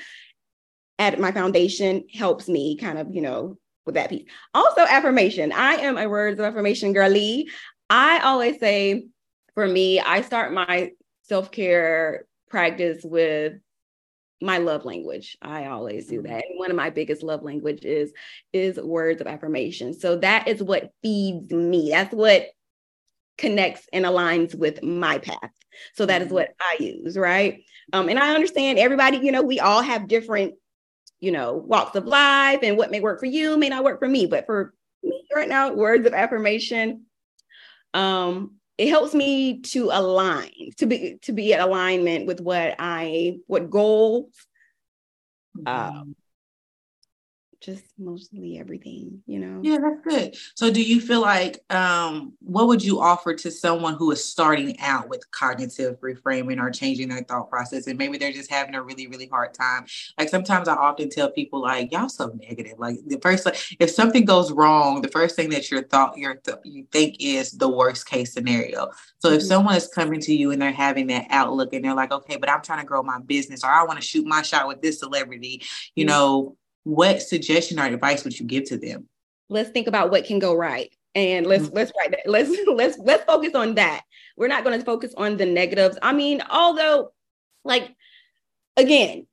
at 1.02 1.20
my 1.20 1.32
foundation 1.32 2.06
helps 2.14 2.48
me 2.48 2.78
kind 2.78 3.00
of, 3.00 3.08
you 3.12 3.22
know, 3.22 3.58
with 3.88 3.96
that 3.96 4.12
piece. 4.12 4.26
Also, 4.54 4.82
affirmation. 4.82 5.52
I 5.52 5.74
am 5.78 5.98
a 5.98 6.08
words 6.08 6.40
of 6.40 6.46
affirmation 6.46 6.94
girly. 6.94 7.50
I 7.90 8.20
always 8.20 8.60
say, 8.60 9.08
for 9.56 9.68
me, 9.68 10.00
I 10.00 10.22
start 10.22 10.54
my 10.54 10.92
self 11.24 11.52
care 11.52 12.26
practice 12.52 13.04
with 13.04 13.54
my 14.42 14.60
love 14.60 14.86
language. 14.86 15.38
I 15.42 15.66
always 15.66 16.06
do 16.06 16.22
that. 16.22 16.44
And 16.48 16.60
one 16.60 16.70
of 16.70 16.78
my 16.78 16.92
biggest 16.92 17.24
love 17.24 17.42
languages 17.42 18.12
is 18.54 18.78
words 18.78 19.22
of 19.22 19.28
affirmation. 19.28 20.00
So 20.00 20.18
that 20.18 20.48
is 20.48 20.62
what 20.62 20.92
feeds 21.02 21.52
me. 21.52 21.90
That's 21.90 22.14
what 22.14 22.46
connects 23.40 23.88
and 23.92 24.06
aligns 24.06 24.54
with 24.54 24.84
my 24.84 25.18
path. 25.18 25.52
So 25.96 26.06
that 26.06 26.22
is 26.22 26.28
mm-hmm. 26.28 26.36
what 26.36 26.54
I 26.60 26.78
use, 26.80 27.18
right? 27.18 27.64
Um, 27.92 28.08
and 28.08 28.20
I 28.20 28.36
understand 28.36 28.78
everybody, 28.78 29.18
you 29.18 29.32
know, 29.32 29.42
we 29.42 29.60
all 29.60 29.82
have 29.82 30.08
different, 30.08 30.54
you 31.22 31.32
know, 31.32 31.54
walks 31.54 31.96
of 31.96 32.06
life 32.06 32.60
and 32.64 32.78
what 32.78 32.92
may 32.92 33.00
work 33.00 33.20
for 33.20 33.28
you 33.28 33.58
may 33.58 33.70
not 33.70 33.84
work 33.84 34.00
for 34.00 34.08
me. 34.08 34.26
But 34.26 34.46
for 34.46 34.74
me 35.04 35.24
right 35.34 35.48
now, 35.48 35.72
words 35.74 36.06
of 36.06 36.14
affirmation, 36.14 37.06
um, 37.94 38.56
it 38.78 38.90
helps 38.90 39.14
me 39.14 39.62
to 39.62 39.90
align, 39.92 40.72
to 40.78 40.88
be 40.88 41.20
to 41.24 41.32
be 41.32 41.54
in 41.54 41.60
alignment 41.60 42.26
with 42.26 42.42
what 42.42 42.76
I 42.80 43.38
what 43.48 43.70
goals 43.70 44.34
um, 45.66 46.16
just 47.62 47.84
mostly 48.00 48.58
everything, 48.58 49.22
you 49.28 49.38
know. 49.38 49.60
Yeah, 49.62 49.78
that's 49.78 50.02
good. 50.02 50.36
So 50.56 50.72
do 50.72 50.82
you 50.82 51.00
feel 51.00 51.22
like 51.22 51.64
um 51.72 52.34
what 52.40 52.68
would 52.68 52.84
you 52.84 53.00
offer 53.00 53.36
to 53.36 53.52
someone 53.52 53.94
who 53.94 54.10
is 54.12 54.24
starting 54.24 54.80
out 54.80 55.08
with 55.10 55.30
cognitive 55.30 56.00
reframing 56.02 56.60
or 56.60 56.72
changing 56.72 57.10
their 57.10 57.24
thought 57.24 57.50
process 57.52 57.86
and 57.86 58.00
maybe 58.00 58.18
they're 58.18 58.32
just 58.32 58.50
having 58.50 58.74
a 58.74 58.82
really 58.82 59.06
really 59.06 59.28
hard 59.28 59.54
time? 59.54 59.86
Like 60.18 60.30
sometimes 60.30 60.68
I 60.68 60.76
often 60.76 61.10
tell 61.10 61.30
people 61.30 61.62
like 61.62 61.92
y'all 61.92 62.10
so 62.10 62.36
negative. 62.42 62.80
Like 62.80 62.98
the 63.06 63.20
first 63.20 63.48
if 63.80 63.92
something 63.92 64.26
goes 64.26 64.52
wrong, 64.52 65.04
the 65.04 65.10
first 65.10 65.36
thing 65.36 65.50
that 65.52 65.70
your 65.70 65.84
thought 65.84 66.18
your 66.18 66.36
th- 66.36 66.58
you 66.64 66.88
think 66.92 67.18
is 67.20 67.52
the 67.52 67.70
worst 67.70 68.08
case 68.08 68.34
scenario. 68.34 68.90
So 69.20 69.30
if 69.30 69.40
mm-hmm. 69.40 69.48
someone 69.48 69.76
is 69.76 69.88
coming 69.88 70.20
to 70.22 70.34
you 70.34 70.50
and 70.50 70.60
they're 70.60 70.72
having 70.72 71.08
that 71.08 71.28
outlook 71.30 71.74
and 71.74 71.86
they're 71.86 71.94
like, 71.94 72.12
"Okay, 72.12 72.38
but 72.38 72.50
I'm 72.50 72.64
trying 72.64 72.80
to 72.80 72.86
grow 72.86 73.04
my 73.04 73.20
business 73.20 73.64
or 73.64 73.70
I 73.70 73.84
want 73.84 74.02
to 74.02 74.06
shoot 74.06 74.26
my 74.26 74.42
shot 74.42 74.68
with 74.68 74.82
this 74.82 75.00
celebrity," 75.00 75.62
you 75.94 76.06
mm-hmm. 76.06 76.10
know, 76.10 76.58
what 76.84 77.22
suggestion 77.22 77.80
or 77.80 77.86
advice 77.86 78.24
would 78.24 78.40
you 78.40 78.46
give 78.46 78.66
to 78.66 78.78
them? 78.78 79.08
Let's 79.50 79.70
think 79.70 79.88
about 79.88 80.12
what 80.12 80.26
can 80.26 80.40
go 80.40 80.56
right. 80.56 80.94
And 81.14 81.46
let's 81.46 81.66
mm-hmm. 81.66 81.76
let's 81.76 81.92
write 81.98 82.12
that. 82.12 82.30
Let's 82.30 82.50
let's 82.68 82.98
let's 83.00 83.24
focus 83.26 83.54
on 83.56 83.76
that. 83.76 84.04
We're 84.38 84.48
not 84.48 84.64
going 84.64 84.80
to 84.80 84.86
focus 84.86 85.14
on 85.18 85.38
the 85.38 85.46
negatives. 85.46 85.98
I 86.02 86.14
mean, 86.14 86.42
although, 86.50 87.12
like, 87.64 87.94
again, 88.78 89.28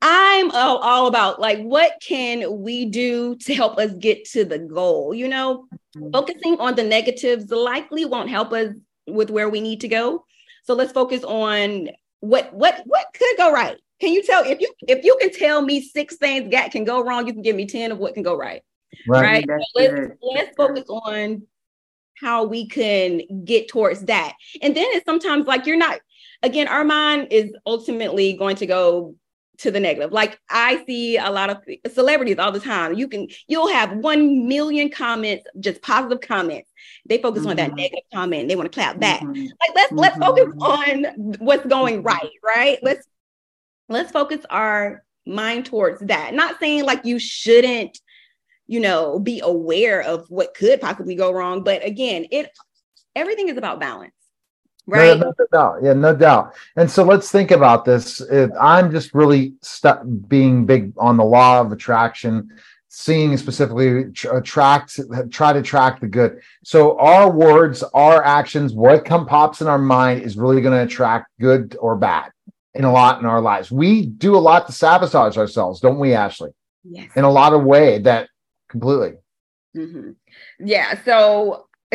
I'm 0.00 0.50
all, 0.52 0.78
all, 0.78 1.06
about 1.06 1.40
like 1.40 1.60
what 1.60 1.92
can 2.00 2.60
we 2.60 2.84
do 2.84 3.34
to 3.36 3.54
help 3.54 3.78
us 3.78 3.92
get 3.94 4.24
to 4.26 4.44
the 4.44 4.58
goal? 4.58 5.14
You 5.14 5.28
know, 5.28 5.66
mm-hmm. 5.96 6.10
focusing 6.12 6.60
on 6.60 6.76
the 6.76 6.84
negatives 6.84 7.50
likely 7.50 8.04
won't 8.04 8.30
help 8.30 8.52
us 8.52 8.74
with 9.06 9.30
where 9.30 9.48
we 9.48 9.60
need 9.60 9.80
to 9.80 9.88
go. 9.88 10.24
So 10.64 10.74
let's 10.74 10.92
focus 10.92 11.24
on 11.24 11.88
what 12.20 12.52
what 12.52 12.82
what 12.84 13.06
could 13.14 13.36
go 13.38 13.52
right. 13.52 13.78
Can 14.00 14.12
you 14.12 14.22
tell 14.22 14.44
if 14.44 14.60
you 14.60 14.72
if 14.82 15.04
you 15.04 15.16
can 15.20 15.32
tell 15.32 15.62
me 15.62 15.82
six 15.82 16.16
things 16.16 16.50
that 16.52 16.70
can 16.70 16.84
go 16.84 17.04
wrong, 17.04 17.26
you 17.26 17.32
can 17.32 17.42
give 17.42 17.56
me 17.56 17.66
10 17.66 17.92
of 17.92 17.98
what 17.98 18.14
can 18.14 18.22
go 18.22 18.36
right. 18.36 18.62
Right. 19.06 19.44
right? 19.48 19.60
So 19.76 19.82
let's, 19.82 20.12
let's 20.22 20.56
focus 20.56 20.84
on 20.88 21.42
how 22.20 22.44
we 22.44 22.66
can 22.66 23.22
get 23.44 23.68
towards 23.68 24.02
that. 24.06 24.34
And 24.62 24.76
then 24.76 24.86
it's 24.88 25.04
sometimes 25.04 25.46
like 25.46 25.66
you're 25.66 25.76
not, 25.76 26.00
again, 26.42 26.68
our 26.68 26.84
mind 26.84 27.28
is 27.30 27.52
ultimately 27.66 28.34
going 28.34 28.56
to 28.56 28.66
go 28.66 29.14
to 29.58 29.70
the 29.72 29.80
negative. 29.80 30.12
Like 30.12 30.38
I 30.48 30.84
see 30.86 31.16
a 31.16 31.30
lot 31.30 31.50
of 31.50 31.58
celebrities 31.92 32.38
all 32.38 32.52
the 32.52 32.60
time. 32.60 32.94
You 32.94 33.08
can 33.08 33.28
you'll 33.48 33.68
have 33.68 33.92
1 33.92 34.48
million 34.48 34.88
comments, 34.88 35.44
just 35.58 35.82
positive 35.82 36.20
comments. 36.20 36.70
They 37.06 37.18
focus 37.18 37.40
mm-hmm. 37.40 37.50
on 37.50 37.56
that 37.56 37.68
mm-hmm. 37.68 37.76
negative 37.76 38.04
comment. 38.14 38.48
They 38.48 38.56
want 38.56 38.70
to 38.70 38.74
clap 38.74 39.00
back. 39.00 39.20
Mm-hmm. 39.20 39.42
Like 39.42 39.70
let's 39.74 39.92
mm-hmm. 39.92 39.98
let's 39.98 40.18
focus 40.18 40.54
on 40.60 41.04
what's 41.38 41.66
going 41.66 42.02
right, 42.02 42.30
right? 42.44 42.78
Let's 42.82 43.06
let's 43.88 44.10
focus 44.10 44.44
our 44.50 45.02
mind 45.26 45.66
towards 45.66 46.00
that. 46.02 46.34
Not 46.34 46.58
saying 46.60 46.84
like 46.84 47.04
you 47.04 47.18
shouldn't, 47.18 47.98
you 48.66 48.80
know, 48.80 49.18
be 49.18 49.40
aware 49.42 50.02
of 50.02 50.26
what 50.28 50.54
could 50.54 50.80
possibly 50.80 51.14
go 51.14 51.32
wrong, 51.32 51.62
but 51.62 51.84
again, 51.84 52.26
it 52.30 52.50
everything 53.16 53.48
is 53.48 53.56
about 53.56 53.80
balance. 53.80 54.12
Right. 54.86 55.18
No, 55.18 55.34
no, 55.38 55.46
doubt. 55.52 55.80
Yeah, 55.82 55.92
no 55.92 56.16
doubt. 56.16 56.54
And 56.76 56.90
so 56.90 57.02
let's 57.04 57.30
think 57.30 57.50
about 57.50 57.84
this. 57.84 58.22
If 58.22 58.50
I'm 58.58 58.90
just 58.90 59.12
really 59.12 59.52
stuck 59.60 60.02
being 60.28 60.64
big 60.64 60.94
on 60.96 61.18
the 61.18 61.24
law 61.24 61.60
of 61.60 61.72
attraction, 61.72 62.50
seeing 62.88 63.36
specifically 63.36 64.06
attract, 64.32 64.98
try 65.30 65.52
to 65.52 65.58
attract 65.58 66.00
the 66.00 66.06
good. 66.06 66.40
So 66.64 66.98
our 66.98 67.30
words, 67.30 67.82
our 67.92 68.24
actions, 68.24 68.72
what 68.72 69.04
come 69.04 69.26
pops 69.26 69.60
in 69.60 69.66
our 69.66 69.78
mind 69.78 70.22
is 70.22 70.38
really 70.38 70.62
going 70.62 70.74
to 70.78 70.84
attract 70.84 71.28
good 71.38 71.76
or 71.78 71.94
bad 71.94 72.32
in 72.74 72.84
a 72.84 72.92
lot 72.92 73.20
in 73.20 73.26
our 73.26 73.40
lives. 73.40 73.70
We 73.70 74.06
do 74.06 74.36
a 74.36 74.38
lot 74.38 74.66
to 74.66 74.72
sabotage 74.72 75.36
ourselves, 75.36 75.80
don't 75.80 75.98
we, 75.98 76.14
Ashley? 76.14 76.50
Yes. 76.84 77.10
In 77.16 77.24
a 77.24 77.30
lot 77.30 77.52
of 77.52 77.64
way 77.64 77.98
that 78.00 78.28
completely. 78.68 79.18
Mm-hmm. 79.76 80.10
Yeah. 80.60 81.02
So 81.04 81.66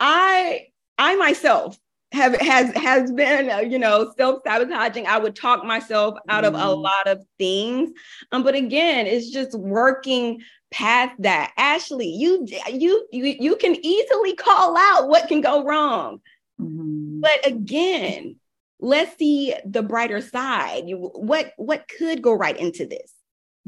I 0.00 0.66
I 0.98 1.16
myself 1.16 1.78
have 2.12 2.36
has 2.40 2.74
has 2.76 3.12
been 3.12 3.50
uh, 3.50 3.58
you 3.58 3.78
know 3.78 4.12
self 4.16 4.42
sabotaging. 4.46 5.06
I 5.06 5.18
would 5.18 5.36
talk 5.36 5.64
myself 5.64 6.16
out 6.28 6.44
mm. 6.44 6.48
of 6.48 6.54
a 6.54 6.58
mm-hmm. 6.58 6.80
lot 6.80 7.06
of 7.06 7.24
things, 7.38 7.90
um, 8.32 8.42
but 8.42 8.54
again, 8.54 9.06
it's 9.06 9.30
just 9.30 9.58
working 9.58 10.40
past 10.70 11.14
that. 11.20 11.52
Ashley, 11.56 12.08
you 12.08 12.46
you 12.70 13.06
you 13.10 13.24
you 13.38 13.56
can 13.56 13.76
easily 13.84 14.34
call 14.36 14.76
out 14.76 15.08
what 15.08 15.28
can 15.28 15.40
go 15.40 15.64
wrong, 15.64 16.20
mm-hmm. 16.60 17.20
but 17.20 17.46
again, 17.46 18.36
let's 18.80 19.16
see 19.18 19.54
the 19.64 19.82
brighter 19.82 20.20
side. 20.20 20.84
What 20.86 21.52
what 21.56 21.88
could 21.98 22.22
go 22.22 22.32
right 22.32 22.56
into 22.56 22.86
this, 22.86 23.12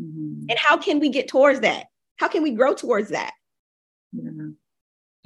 mm-hmm. 0.01 0.47
and 0.49 0.59
how 0.59 0.77
can 0.77 1.01
we 1.01 1.09
get 1.09 1.29
towards 1.29 1.61
that? 1.61 1.87
How 2.17 2.29
can 2.29 2.43
we 2.43 2.53
grow 2.53 2.75
towards 2.75 3.11
that? 3.11 3.33
Yeah. 4.13 4.31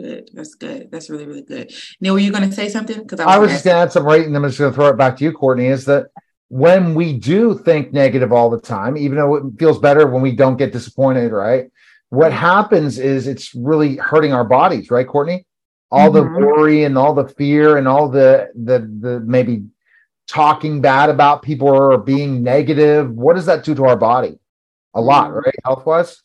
Good. 0.01 0.31
That's 0.33 0.55
good. 0.55 0.91
That's 0.91 1.11
really, 1.11 1.27
really 1.27 1.43
good. 1.43 1.75
Neil, 2.01 2.15
were 2.15 2.21
you 2.21 2.33
going 2.33 2.49
to 2.49 2.57
say 2.57 2.71
something? 2.71 3.03
Because 3.03 3.21
I, 3.21 3.35
I, 3.35 3.39
was 3.39 3.51
just 3.51 3.65
going 3.65 3.75
to 3.75 3.83
add 3.83 3.93
some 3.93 4.05
right, 4.05 4.25
and 4.25 4.35
I'm 4.35 4.43
just 4.45 4.59
going 4.59 4.73
to 4.73 4.75
throw 4.75 4.89
it 4.89 4.97
back 4.97 5.19
to 5.19 5.25
you, 5.25 5.33
Courtney. 5.33 5.67
Is 5.67 5.85
that 5.85 6.07
when 6.49 6.95
we 6.95 7.13
do 7.13 7.59
think 7.59 7.93
negative 7.93 8.33
all 8.33 8.49
the 8.49 8.61
time, 8.61 8.97
even 8.97 9.19
though 9.19 9.35
it 9.35 9.45
feels 9.59 9.79
better 9.79 10.07
when 10.07 10.23
we 10.23 10.35
don't 10.35 10.57
get 10.57 10.73
disappointed, 10.73 11.33
right? 11.33 11.71
What 12.09 12.33
happens 12.33 12.99
is 12.99 13.27
it's 13.27 13.55
really 13.55 13.97
hurting 13.97 14.33
our 14.33 14.45
bodies, 14.45 14.91
right, 14.91 15.07
Courtney? 15.07 15.47
All 15.91 16.11
mm-hmm. 16.11 16.35
the 16.35 16.47
worry 16.47 16.85
and 16.85 16.97
all 16.97 17.15
the 17.15 17.29
fear 17.29 17.77
and 17.77 17.89
all 17.89 18.09
the 18.09 18.51
the 18.55 18.79
the 19.01 19.21
maybe 19.21 19.65
talking 20.27 20.81
bad 20.81 21.11
about 21.11 21.43
people 21.43 21.69
or 21.69 21.99
being 21.99 22.43
negative. 22.43 23.11
What 23.11 23.35
does 23.35 23.47
that 23.47 23.65
do 23.65 23.75
to 23.75 23.85
our 23.85 23.97
body? 23.97 24.39
A 24.95 25.01
lot, 25.01 25.31
mm-hmm. 25.31 25.39
right? 25.39 25.55
Health 25.65 25.87
wise, 25.87 26.23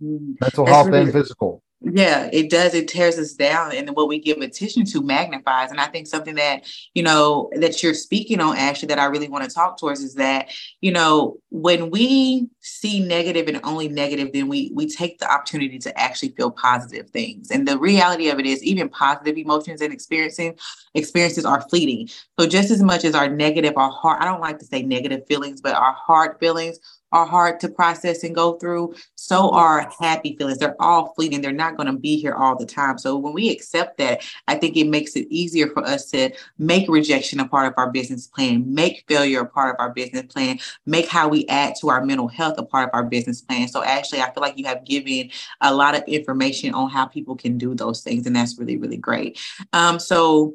mental 0.00 0.64
That's 0.64 0.68
health 0.68 0.86
really, 0.88 1.02
and 1.02 1.12
physical. 1.12 1.62
Yeah, 1.80 2.28
it 2.32 2.50
does. 2.50 2.74
It 2.74 2.88
tears 2.88 3.20
us 3.20 3.34
down, 3.34 3.72
and 3.72 3.90
what 3.90 4.08
we 4.08 4.18
give 4.18 4.38
attention 4.38 4.84
to 4.86 5.00
magnifies. 5.00 5.70
And 5.70 5.80
I 5.80 5.86
think 5.86 6.08
something 6.08 6.34
that 6.34 6.64
you 6.94 7.04
know 7.04 7.50
that 7.54 7.80
you're 7.84 7.94
speaking 7.94 8.40
on, 8.40 8.56
Ashley, 8.56 8.88
that 8.88 8.98
I 8.98 9.04
really 9.04 9.28
want 9.28 9.44
to 9.44 9.50
talk 9.50 9.78
towards 9.78 10.00
is 10.00 10.14
that 10.14 10.48
you 10.80 10.90
know 10.90 11.36
when 11.50 11.90
we 11.90 12.48
see 12.62 12.98
negative 12.98 13.46
and 13.46 13.60
only 13.62 13.86
negative, 13.86 14.32
then 14.32 14.48
we 14.48 14.72
we 14.74 14.88
take 14.88 15.20
the 15.20 15.32
opportunity 15.32 15.78
to 15.78 15.96
actually 15.96 16.30
feel 16.30 16.50
positive 16.50 17.10
things. 17.10 17.52
And 17.52 17.68
the 17.68 17.78
reality 17.78 18.28
of 18.28 18.40
it 18.40 18.46
is, 18.46 18.60
even 18.64 18.88
positive 18.88 19.36
emotions 19.38 19.80
and 19.80 19.92
experiencing 19.92 20.58
experiences 20.94 21.44
are 21.44 21.62
fleeting. 21.68 22.08
So 22.40 22.48
just 22.48 22.72
as 22.72 22.82
much 22.82 23.04
as 23.04 23.14
our 23.14 23.28
negative, 23.28 23.74
our 23.76 23.90
heart, 23.90 24.20
I 24.20 24.24
don't 24.24 24.40
like 24.40 24.58
to 24.58 24.66
say 24.66 24.82
negative 24.82 25.24
feelings, 25.28 25.60
but 25.60 25.76
our 25.76 25.92
hard 25.92 26.40
feelings 26.40 26.80
are 27.12 27.26
hard 27.26 27.60
to 27.60 27.68
process 27.68 28.22
and 28.24 28.34
go 28.34 28.54
through, 28.54 28.94
so 29.14 29.50
are 29.50 29.90
happy 30.00 30.36
feelings. 30.36 30.58
They're 30.58 30.80
all 30.80 31.12
fleeting. 31.14 31.40
They're 31.40 31.52
not 31.52 31.76
going 31.76 31.86
to 31.86 31.98
be 31.98 32.18
here 32.20 32.34
all 32.34 32.56
the 32.56 32.66
time. 32.66 32.98
So 32.98 33.16
when 33.16 33.32
we 33.32 33.50
accept 33.50 33.98
that, 33.98 34.22
I 34.46 34.54
think 34.54 34.76
it 34.76 34.88
makes 34.88 35.16
it 35.16 35.26
easier 35.30 35.68
for 35.68 35.84
us 35.84 36.10
to 36.10 36.30
make 36.58 36.88
rejection 36.88 37.40
a 37.40 37.48
part 37.48 37.66
of 37.66 37.74
our 37.76 37.90
business 37.90 38.26
plan, 38.26 38.74
make 38.74 39.04
failure 39.08 39.40
a 39.40 39.46
part 39.46 39.74
of 39.74 39.80
our 39.80 39.90
business 39.90 40.26
plan, 40.26 40.58
make 40.86 41.08
how 41.08 41.28
we 41.28 41.46
add 41.48 41.74
to 41.80 41.88
our 41.88 42.04
mental 42.04 42.28
health 42.28 42.56
a 42.58 42.62
part 42.62 42.88
of 42.88 42.94
our 42.94 43.04
business 43.04 43.40
plan. 43.40 43.68
So 43.68 43.82
actually, 43.82 44.20
I 44.20 44.32
feel 44.32 44.42
like 44.42 44.58
you 44.58 44.66
have 44.66 44.84
given 44.84 45.30
a 45.60 45.74
lot 45.74 45.94
of 45.94 46.02
information 46.04 46.74
on 46.74 46.90
how 46.90 47.06
people 47.06 47.36
can 47.36 47.58
do 47.58 47.74
those 47.74 48.02
things, 48.02 48.26
and 48.26 48.36
that's 48.36 48.58
really, 48.58 48.76
really 48.76 48.96
great. 48.96 49.38
Um, 49.72 49.98
so 49.98 50.54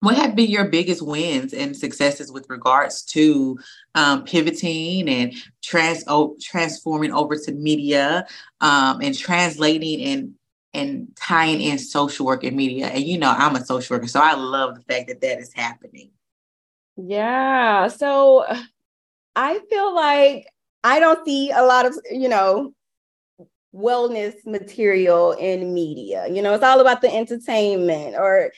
what 0.00 0.16
have 0.16 0.34
been 0.34 0.50
your 0.50 0.64
biggest 0.64 1.02
wins 1.02 1.52
and 1.52 1.76
successes 1.76 2.32
with 2.32 2.48
regards 2.48 3.02
to 3.02 3.58
um, 3.94 4.24
pivoting 4.24 5.08
and 5.08 5.34
trans 5.62 6.04
transforming 6.40 7.12
over 7.12 7.36
to 7.36 7.52
media 7.52 8.26
um, 8.60 9.00
and 9.02 9.16
translating 9.16 10.02
and 10.02 10.34
and 10.72 11.08
tying 11.16 11.60
in 11.60 11.78
social 11.78 12.24
work 12.24 12.44
and 12.44 12.56
media? 12.56 12.86
And 12.86 13.04
you 13.04 13.18
know 13.18 13.30
i'm 13.30 13.56
a 13.56 13.64
social 13.64 13.96
worker 13.96 14.08
so 14.08 14.20
i 14.20 14.34
love 14.34 14.74
the 14.74 14.82
fact 14.82 15.08
that 15.08 15.20
that 15.20 15.38
is 15.38 15.52
happening. 15.52 16.10
Yeah 16.96 17.88
so 17.88 18.46
i 19.36 19.58
feel 19.70 19.94
like 19.94 20.46
i 20.82 20.98
don't 20.98 21.24
see 21.24 21.50
a 21.50 21.62
lot 21.62 21.86
of 21.86 21.94
you 22.10 22.28
know 22.28 22.74
wellness 23.74 24.34
material 24.46 25.32
in 25.32 25.72
media. 25.72 26.26
You 26.28 26.42
know 26.42 26.54
it's 26.54 26.64
all 26.64 26.80
about 26.80 27.00
the 27.02 27.14
entertainment 27.14 28.16
or 28.16 28.52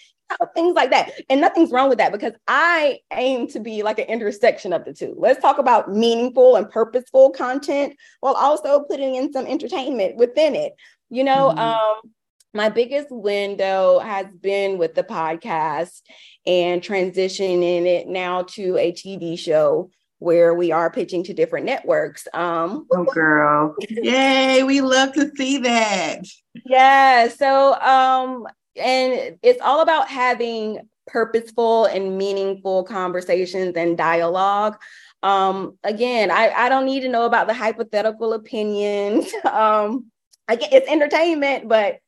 things 0.54 0.74
like 0.74 0.90
that. 0.90 1.12
And 1.30 1.40
nothing's 1.40 1.70
wrong 1.70 1.88
with 1.88 1.98
that 1.98 2.12
because 2.12 2.32
I 2.46 3.00
aim 3.12 3.48
to 3.48 3.60
be 3.60 3.82
like 3.82 3.98
an 3.98 4.06
intersection 4.06 4.72
of 4.72 4.84
the 4.84 4.92
two. 4.92 5.14
Let's 5.16 5.40
talk 5.40 5.58
about 5.58 5.92
meaningful 5.92 6.56
and 6.56 6.70
purposeful 6.70 7.30
content 7.30 7.96
while 8.20 8.34
also 8.34 8.84
putting 8.84 9.14
in 9.14 9.32
some 9.32 9.46
entertainment 9.46 10.16
within 10.16 10.54
it. 10.54 10.74
You 11.10 11.24
know, 11.24 11.50
mm-hmm. 11.50 11.58
um, 11.58 12.12
my 12.54 12.68
biggest 12.68 13.08
window 13.10 13.98
has 13.98 14.26
been 14.34 14.78
with 14.78 14.94
the 14.94 15.04
podcast 15.04 16.00
and 16.46 16.82
transitioning 16.82 17.86
it 17.86 18.08
now 18.08 18.42
to 18.42 18.76
a 18.76 18.92
TV 18.92 19.38
show 19.38 19.90
where 20.18 20.54
we 20.54 20.70
are 20.70 20.90
pitching 20.90 21.24
to 21.24 21.34
different 21.34 21.66
networks. 21.66 22.28
Um, 22.32 22.86
oh, 22.92 23.04
girl. 23.04 23.74
Yay. 23.88 24.62
We 24.62 24.80
love 24.80 25.12
to 25.14 25.30
see 25.36 25.58
that. 25.58 26.20
Yeah. 26.64 27.28
So 27.28 27.74
um, 27.80 28.46
and 28.76 29.38
it's 29.42 29.60
all 29.60 29.80
about 29.80 30.08
having 30.08 30.88
purposeful 31.06 31.86
and 31.86 32.16
meaningful 32.16 32.84
conversations 32.84 33.76
and 33.76 33.98
dialogue. 33.98 34.80
Um, 35.22 35.78
again, 35.84 36.30
I, 36.30 36.50
I 36.50 36.68
don't 36.68 36.86
need 36.86 37.00
to 37.00 37.08
know 37.08 37.26
about 37.26 37.46
the 37.46 37.54
hypothetical 37.54 38.32
opinions. 38.32 39.32
um, 39.50 40.06
again, 40.48 40.68
it's 40.72 40.88
entertainment, 40.88 41.68
but 41.68 41.98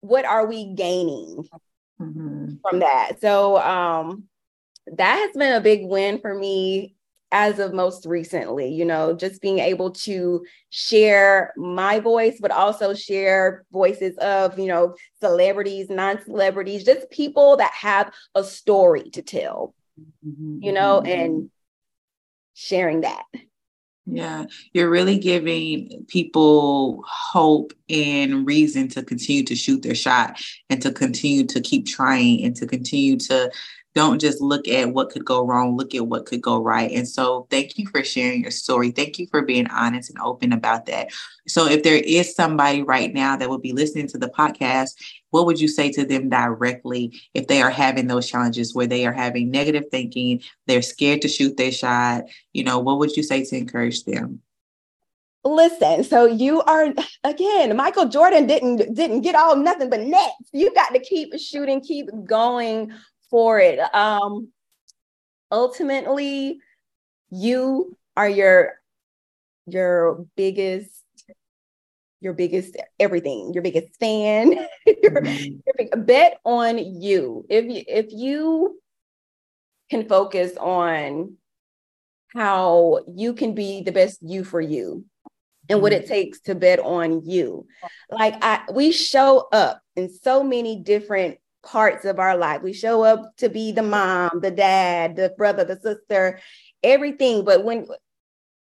what 0.00 0.24
are 0.24 0.46
we 0.46 0.72
gaining 0.74 1.48
mm-hmm. 2.00 2.54
from 2.62 2.80
that? 2.80 3.20
So 3.20 3.58
um, 3.58 4.24
that 4.86 5.16
has 5.16 5.36
been 5.36 5.54
a 5.54 5.60
big 5.60 5.84
win 5.84 6.20
for 6.20 6.34
me 6.34 6.94
as 7.32 7.58
of 7.58 7.72
most 7.72 8.04
recently, 8.04 8.68
you 8.68 8.84
know, 8.84 9.14
just 9.14 9.40
being 9.40 9.58
able 9.58 9.90
to 9.90 10.44
share 10.70 11.52
my 11.56 11.98
voice, 11.98 12.38
but 12.40 12.50
also 12.50 12.94
share 12.94 13.64
voices 13.72 14.16
of, 14.18 14.58
you 14.58 14.66
know, 14.66 14.94
celebrities, 15.20 15.88
non 15.88 16.22
celebrities, 16.24 16.84
just 16.84 17.10
people 17.10 17.56
that 17.56 17.72
have 17.72 18.12
a 18.34 18.44
story 18.44 19.10
to 19.10 19.22
tell, 19.22 19.74
mm-hmm, 20.24 20.58
you 20.62 20.72
know, 20.72 21.00
mm-hmm. 21.00 21.20
and 21.20 21.50
sharing 22.54 23.00
that. 23.00 23.24
Yeah, 24.04 24.46
you're 24.72 24.90
really 24.90 25.18
giving 25.18 26.04
people 26.08 27.04
hope 27.06 27.72
and 27.88 28.44
reason 28.44 28.88
to 28.88 29.02
continue 29.04 29.44
to 29.44 29.54
shoot 29.54 29.82
their 29.82 29.94
shot 29.94 30.42
and 30.68 30.82
to 30.82 30.90
continue 30.90 31.46
to 31.46 31.60
keep 31.60 31.86
trying 31.86 32.44
and 32.44 32.56
to 32.56 32.66
continue 32.66 33.16
to 33.18 33.50
don't 33.94 34.20
just 34.20 34.40
look 34.40 34.66
at 34.68 34.92
what 34.92 35.10
could 35.10 35.24
go 35.24 35.46
wrong, 35.46 35.76
look 35.76 35.94
at 35.94 36.06
what 36.06 36.26
could 36.26 36.40
go 36.40 36.62
right. 36.62 36.90
And 36.90 37.06
so, 37.06 37.46
thank 37.50 37.78
you 37.78 37.86
for 37.88 38.02
sharing 38.02 38.42
your 38.42 38.50
story. 38.50 38.90
Thank 38.90 39.18
you 39.18 39.26
for 39.30 39.42
being 39.42 39.66
honest 39.68 40.10
and 40.10 40.18
open 40.20 40.52
about 40.52 40.86
that. 40.86 41.10
So, 41.46 41.66
if 41.66 41.82
there 41.82 41.96
is 41.96 42.34
somebody 42.34 42.82
right 42.82 43.12
now 43.12 43.36
that 43.36 43.50
would 43.50 43.62
be 43.62 43.72
listening 43.72 44.08
to 44.08 44.18
the 44.18 44.28
podcast, 44.28 44.94
what 45.32 45.46
would 45.46 45.60
you 45.60 45.66
say 45.66 45.90
to 45.90 46.04
them 46.04 46.28
directly 46.28 47.20
if 47.34 47.48
they 47.48 47.60
are 47.60 47.70
having 47.70 48.06
those 48.06 48.30
challenges 48.30 48.74
where 48.74 48.86
they 48.86 49.04
are 49.04 49.12
having 49.12 49.50
negative 49.50 49.86
thinking, 49.90 50.40
they're 50.66 50.80
scared 50.80 51.22
to 51.22 51.28
shoot 51.28 51.56
their 51.56 51.72
shot? 51.72 52.22
You 52.52 52.62
know, 52.62 52.78
what 52.78 52.98
would 53.00 53.16
you 53.16 53.24
say 53.24 53.44
to 53.44 53.56
encourage 53.56 54.04
them? 54.04 54.40
listen 55.44 56.04
so 56.04 56.24
you 56.24 56.62
are 56.62 56.94
again 57.24 57.76
michael 57.76 58.06
jordan 58.06 58.46
didn't 58.46 58.94
didn't 58.94 59.22
get 59.22 59.34
all 59.34 59.56
nothing 59.56 59.90
but 59.90 59.98
nets 59.98 60.36
you 60.52 60.72
got 60.72 60.94
to 60.94 61.00
keep 61.00 61.36
shooting 61.36 61.80
keep 61.80 62.06
going 62.24 62.92
for 63.32 63.58
it. 63.58 63.80
Um, 63.94 64.52
ultimately, 65.50 66.60
you 67.30 67.96
are 68.16 68.28
your 68.28 68.74
your 69.66 70.26
biggest 70.36 71.01
your 72.22 72.32
biggest 72.32 72.76
everything, 72.98 73.52
your 73.52 73.62
biggest 73.62 73.98
fan. 73.98 74.52
your, 74.86 75.10
mm-hmm. 75.12 75.58
your 75.66 75.74
big, 75.76 76.06
bet 76.06 76.38
on 76.44 76.78
you. 76.78 77.44
If 77.48 77.64
you 77.64 77.82
if 77.86 78.06
you 78.10 78.80
can 79.90 80.08
focus 80.08 80.56
on 80.56 81.36
how 82.34 83.00
you 83.14 83.34
can 83.34 83.54
be 83.54 83.82
the 83.82 83.92
best 83.92 84.20
you 84.22 84.44
for 84.44 84.60
you 84.60 85.04
and 85.68 85.82
what 85.82 85.92
it 85.92 86.04
mm-hmm. 86.04 86.12
takes 86.12 86.40
to 86.40 86.54
bet 86.54 86.78
on 86.78 87.28
you. 87.28 87.66
Like 88.10 88.36
I 88.42 88.62
we 88.72 88.92
show 88.92 89.48
up 89.52 89.82
in 89.96 90.08
so 90.10 90.42
many 90.42 90.80
different 90.80 91.38
parts 91.62 92.04
of 92.04 92.18
our 92.18 92.36
life. 92.36 92.62
We 92.62 92.72
show 92.72 93.02
up 93.02 93.36
to 93.38 93.48
be 93.48 93.72
the 93.72 93.82
mom, 93.82 94.40
the 94.40 94.50
dad, 94.50 95.16
the 95.16 95.34
brother, 95.36 95.64
the 95.64 95.78
sister, 95.78 96.40
everything. 96.82 97.44
But 97.44 97.64
when 97.64 97.86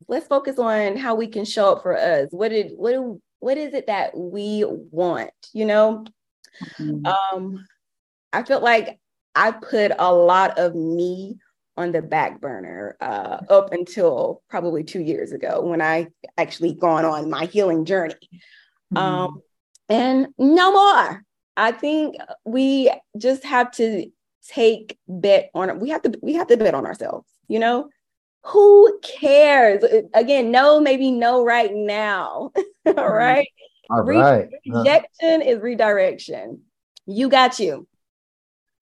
let's 0.08 0.26
focus 0.26 0.58
on 0.58 0.96
how 0.96 1.14
we 1.14 1.26
can 1.26 1.44
show 1.44 1.72
up 1.72 1.82
for 1.82 1.96
us. 1.96 2.28
What 2.30 2.48
did 2.48 2.72
what 2.76 2.92
do, 2.92 3.22
what 3.42 3.58
is 3.58 3.74
it 3.74 3.88
that 3.88 4.16
we 4.16 4.64
want? 4.64 5.32
You 5.52 5.66
know, 5.66 6.04
mm-hmm. 6.78 7.04
um, 7.04 7.66
I 8.32 8.44
felt 8.44 8.62
like 8.62 9.00
I 9.34 9.50
put 9.50 9.90
a 9.98 10.14
lot 10.14 10.58
of 10.58 10.76
me 10.76 11.38
on 11.76 11.90
the 11.90 12.02
back 12.02 12.40
burner 12.40 12.96
uh, 13.00 13.38
up 13.50 13.72
until 13.72 14.42
probably 14.48 14.84
two 14.84 15.00
years 15.00 15.32
ago 15.32 15.60
when 15.60 15.82
I 15.82 16.08
actually 16.38 16.74
gone 16.74 17.04
on 17.04 17.30
my 17.30 17.46
healing 17.46 17.84
journey. 17.84 18.14
Mm-hmm. 18.94 18.96
Um, 18.96 19.42
and 19.88 20.28
no 20.38 20.72
more. 20.72 21.24
I 21.56 21.72
think 21.72 22.16
we 22.44 22.92
just 23.18 23.44
have 23.44 23.72
to 23.72 24.06
take 24.48 24.98
bet 25.08 25.50
on 25.52 25.80
we 25.80 25.90
have 25.90 26.02
to 26.02 26.12
we 26.22 26.34
have 26.34 26.46
to 26.46 26.56
bet 26.56 26.74
on 26.74 26.86
ourselves, 26.86 27.28
you 27.48 27.58
know? 27.58 27.88
Who 28.46 29.00
cares? 29.02 29.84
Again, 30.14 30.50
no, 30.50 30.80
maybe 30.80 31.10
no 31.10 31.44
right 31.44 31.72
now. 31.72 32.52
All 32.86 32.94
mm-hmm. 32.94 33.12
right. 33.12 33.48
All 33.90 34.02
right. 34.02 34.48
Rejection 34.66 35.42
is 35.42 35.60
redirection. 35.60 36.62
You 37.06 37.28
got 37.28 37.58
you. 37.58 37.86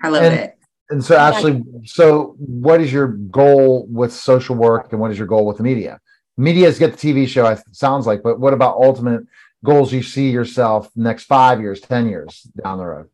I 0.02 0.08
love 0.08 0.22
and, 0.24 0.34
it. 0.34 0.58
And 0.90 1.04
so, 1.04 1.16
Ashley, 1.16 1.62
so 1.84 2.34
what 2.38 2.80
is 2.80 2.92
your 2.92 3.08
goal 3.08 3.86
with 3.88 4.12
social 4.12 4.56
work 4.56 4.92
and 4.92 5.00
what 5.00 5.10
is 5.10 5.18
your 5.18 5.26
goal 5.26 5.46
with 5.46 5.58
the 5.58 5.62
media? 5.62 6.00
Media 6.36 6.68
is 6.68 6.78
get 6.78 6.96
the 6.96 7.12
TV 7.12 7.28
show, 7.28 7.46
it 7.46 7.60
sounds 7.72 8.06
like, 8.06 8.22
but 8.22 8.40
what 8.40 8.52
about 8.52 8.76
ultimate 8.76 9.22
goals 9.64 9.92
you 9.92 10.02
see 10.02 10.30
yourself 10.30 10.90
next 10.96 11.24
five 11.24 11.60
years, 11.60 11.80
10 11.80 12.08
years 12.08 12.46
down 12.62 12.78
the 12.78 12.86
road? 12.86 13.08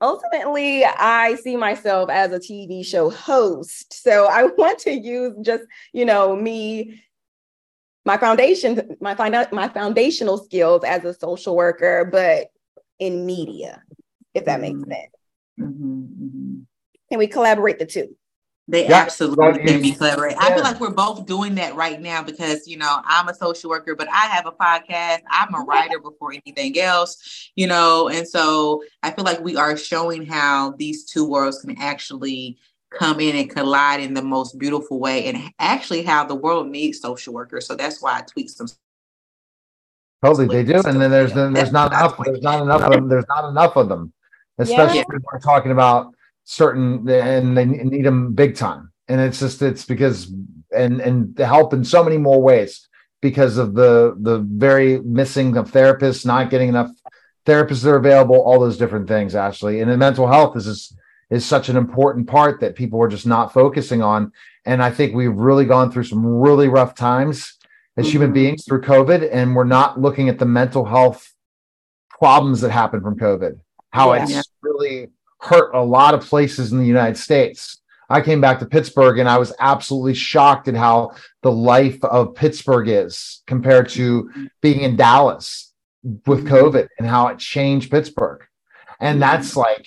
Ultimately, 0.00 0.84
I 0.84 1.36
see 1.36 1.56
myself 1.56 2.10
as 2.10 2.32
a 2.32 2.38
TV 2.38 2.84
show 2.84 3.08
host. 3.08 3.92
So 4.02 4.26
I 4.26 4.42
want 4.58 4.78
to 4.80 4.92
use 4.92 5.34
just, 5.42 5.64
you 5.92 6.04
know, 6.04 6.36
me, 6.36 7.02
my 8.06 8.16
foundation, 8.16 8.96
my, 9.00 9.14
my 9.52 9.68
foundational 9.68 10.38
skills 10.38 10.84
as 10.84 11.04
a 11.04 11.12
social 11.12 11.56
worker, 11.56 12.08
but 12.10 12.46
in 12.98 13.26
media, 13.26 13.82
if 14.32 14.44
that 14.44 14.60
makes 14.60 14.78
mm-hmm. 14.78 14.90
sense. 14.90 15.10
Mm-hmm, 15.60 16.00
mm-hmm. 16.00 16.58
Can 17.10 17.18
we 17.18 17.26
collaborate 17.26 17.78
the 17.78 17.86
two? 17.86 18.16
They 18.68 18.88
yeah, 18.88 18.96
absolutely 18.96 19.64
can 19.64 19.80
be 19.80 19.92
clever. 19.92 20.28
Yeah. 20.28 20.36
I 20.40 20.52
feel 20.52 20.64
like 20.64 20.80
we're 20.80 20.90
both 20.90 21.24
doing 21.24 21.54
that 21.54 21.76
right 21.76 22.00
now 22.00 22.22
because, 22.22 22.66
you 22.66 22.76
know, 22.76 23.00
I'm 23.04 23.28
a 23.28 23.34
social 23.34 23.70
worker, 23.70 23.94
but 23.94 24.08
I 24.08 24.26
have 24.26 24.46
a 24.46 24.50
podcast. 24.50 25.20
I'm 25.30 25.54
a 25.54 25.60
writer 25.60 26.00
before 26.00 26.32
anything 26.32 26.78
else, 26.80 27.50
you 27.54 27.68
know, 27.68 28.08
and 28.08 28.26
so 28.26 28.82
I 29.04 29.12
feel 29.12 29.24
like 29.24 29.40
we 29.40 29.56
are 29.56 29.76
showing 29.76 30.26
how 30.26 30.74
these 30.78 31.04
two 31.04 31.28
worlds 31.28 31.60
can 31.60 31.78
actually 31.78 32.58
come 32.90 33.20
in 33.20 33.36
and 33.36 33.50
collide 33.50 34.00
in 34.00 34.14
the 34.14 34.22
most 34.22 34.58
beautiful 34.58 34.98
way 34.98 35.26
and 35.26 35.50
actually 35.58 36.02
how 36.02 36.24
the 36.24 36.34
world 36.34 36.68
needs 36.68 37.00
social 37.00 37.34
workers. 37.34 37.66
So 37.66 37.74
that's 37.74 38.00
why 38.00 38.18
I 38.18 38.22
tweet 38.22 38.50
some 38.50 38.68
Totally, 40.24 40.46
they 40.46 40.64
do, 40.64 40.80
and 40.86 41.00
then 41.00 41.10
there's 41.10 41.34
then 41.34 41.52
there's 41.52 41.72
not 41.72 41.92
enough. 41.92 42.16
There's 42.24 42.40
not 42.40 42.62
enough 42.62 42.82
of 42.82 42.92
them. 42.92 43.08
There's 43.08 43.26
not 43.28 43.48
enough 43.48 43.76
of 43.76 43.88
them, 43.90 44.12
especially 44.58 44.98
yeah. 44.98 45.04
when 45.06 45.20
we're 45.30 45.38
talking 45.38 45.72
about 45.72 46.14
certain 46.44 47.08
and 47.08 47.56
they 47.56 47.66
need 47.66 48.04
them 48.04 48.32
big 48.32 48.56
time 48.56 48.90
and 49.08 49.20
it's 49.20 49.40
just 49.40 49.62
it's 49.62 49.84
because 49.84 50.32
and 50.74 51.00
and 51.00 51.34
the 51.36 51.46
help 51.46 51.72
in 51.72 51.84
so 51.84 52.02
many 52.02 52.18
more 52.18 52.40
ways 52.40 52.88
because 53.20 53.58
of 53.58 53.74
the 53.74 54.16
the 54.20 54.38
very 54.38 55.00
missing 55.00 55.56
of 55.56 55.70
therapists 55.70 56.26
not 56.26 56.50
getting 56.50 56.68
enough 56.68 56.90
therapists 57.44 57.82
that 57.82 57.90
are 57.90 57.96
available 57.96 58.40
all 58.40 58.60
those 58.60 58.78
different 58.78 59.08
things 59.08 59.34
actually 59.34 59.80
and 59.80 59.90
in 59.90 59.98
mental 59.98 60.26
health 60.26 60.56
is 60.56 60.66
is, 60.66 60.96
is 61.30 61.44
such 61.44 61.68
an 61.68 61.76
important 61.76 62.28
part 62.28 62.60
that 62.60 62.76
people 62.76 63.00
are 63.02 63.08
just 63.08 63.26
not 63.26 63.52
focusing 63.52 64.02
on 64.02 64.32
and 64.64 64.82
i 64.82 64.90
think 64.90 65.14
we've 65.14 65.36
really 65.36 65.64
gone 65.64 65.90
through 65.90 66.04
some 66.04 66.24
really 66.24 66.68
rough 66.68 66.94
times 66.94 67.54
as 67.96 68.04
mm-hmm. 68.04 68.12
human 68.12 68.32
beings 68.32 68.64
through 68.64 68.80
covid 68.80 69.28
and 69.32 69.54
we're 69.54 69.64
not 69.64 70.00
looking 70.00 70.28
at 70.28 70.38
the 70.38 70.46
mental 70.46 70.84
health 70.84 71.32
problems 72.10 72.60
that 72.60 72.70
happened 72.70 73.02
from 73.02 73.18
covid 73.18 73.58
how 73.90 74.12
yeah. 74.14 74.22
it's 74.24 74.50
really 74.62 75.08
hurt 75.40 75.74
a 75.74 75.82
lot 75.82 76.14
of 76.14 76.20
places 76.20 76.72
in 76.72 76.78
the 76.78 76.86
United 76.86 77.16
States. 77.16 77.80
I 78.08 78.20
came 78.20 78.40
back 78.40 78.60
to 78.60 78.66
Pittsburgh 78.66 79.18
and 79.18 79.28
I 79.28 79.38
was 79.38 79.52
absolutely 79.58 80.14
shocked 80.14 80.68
at 80.68 80.74
how 80.74 81.12
the 81.42 81.50
life 81.50 82.02
of 82.04 82.34
Pittsburgh 82.34 82.88
is 82.88 83.42
compared 83.46 83.88
to 83.90 84.30
being 84.60 84.80
in 84.80 84.96
Dallas 84.96 85.72
with 86.04 86.44
mm-hmm. 86.44 86.54
COVID 86.54 86.88
and 86.98 87.08
how 87.08 87.28
it 87.28 87.38
changed 87.38 87.90
Pittsburgh. 87.90 88.44
And 89.00 89.14
mm-hmm. 89.14 89.20
that's 89.20 89.56
like, 89.56 89.86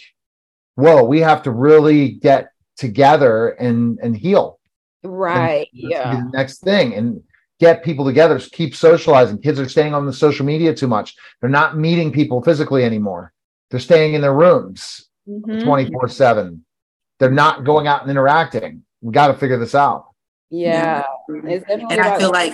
whoa, 0.79 1.03
we 1.03 1.19
have 1.19 1.43
to 1.43 1.51
really 1.51 2.11
get 2.11 2.51
together 2.77 3.49
and 3.49 3.99
and 4.01 4.15
heal. 4.15 4.59
Right. 5.03 5.67
And 5.73 5.91
yeah. 5.91 6.15
The 6.15 6.37
next 6.37 6.59
thing. 6.59 6.93
And 6.95 7.21
get 7.59 7.83
people 7.83 8.05
together, 8.05 8.39
keep 8.39 8.75
socializing. 8.75 9.41
Kids 9.41 9.59
are 9.59 9.67
staying 9.67 9.93
on 9.93 10.05
the 10.05 10.13
social 10.13 10.45
media 10.45 10.73
too 10.73 10.87
much. 10.87 11.15
They're 11.41 11.49
not 11.49 11.77
meeting 11.77 12.11
people 12.11 12.41
physically 12.41 12.83
anymore. 12.83 13.33
They're 13.69 13.79
staying 13.79 14.13
in 14.13 14.21
their 14.21 14.33
rooms 14.33 15.09
mm-hmm. 15.27 15.59
24 15.59 16.01
mm-hmm. 16.01 16.11
7. 16.11 16.65
They're 17.19 17.31
not 17.31 17.65
going 17.65 17.87
out 17.87 18.01
and 18.01 18.09
interacting. 18.09 18.83
We 19.01 19.11
got 19.11 19.27
to 19.27 19.33
figure 19.33 19.59
this 19.59 19.75
out. 19.75 20.05
Yeah. 20.49 21.03
yeah. 21.29 21.59
And 21.67 22.01
I 22.01 22.17
feel 22.17 22.31
like 22.31 22.53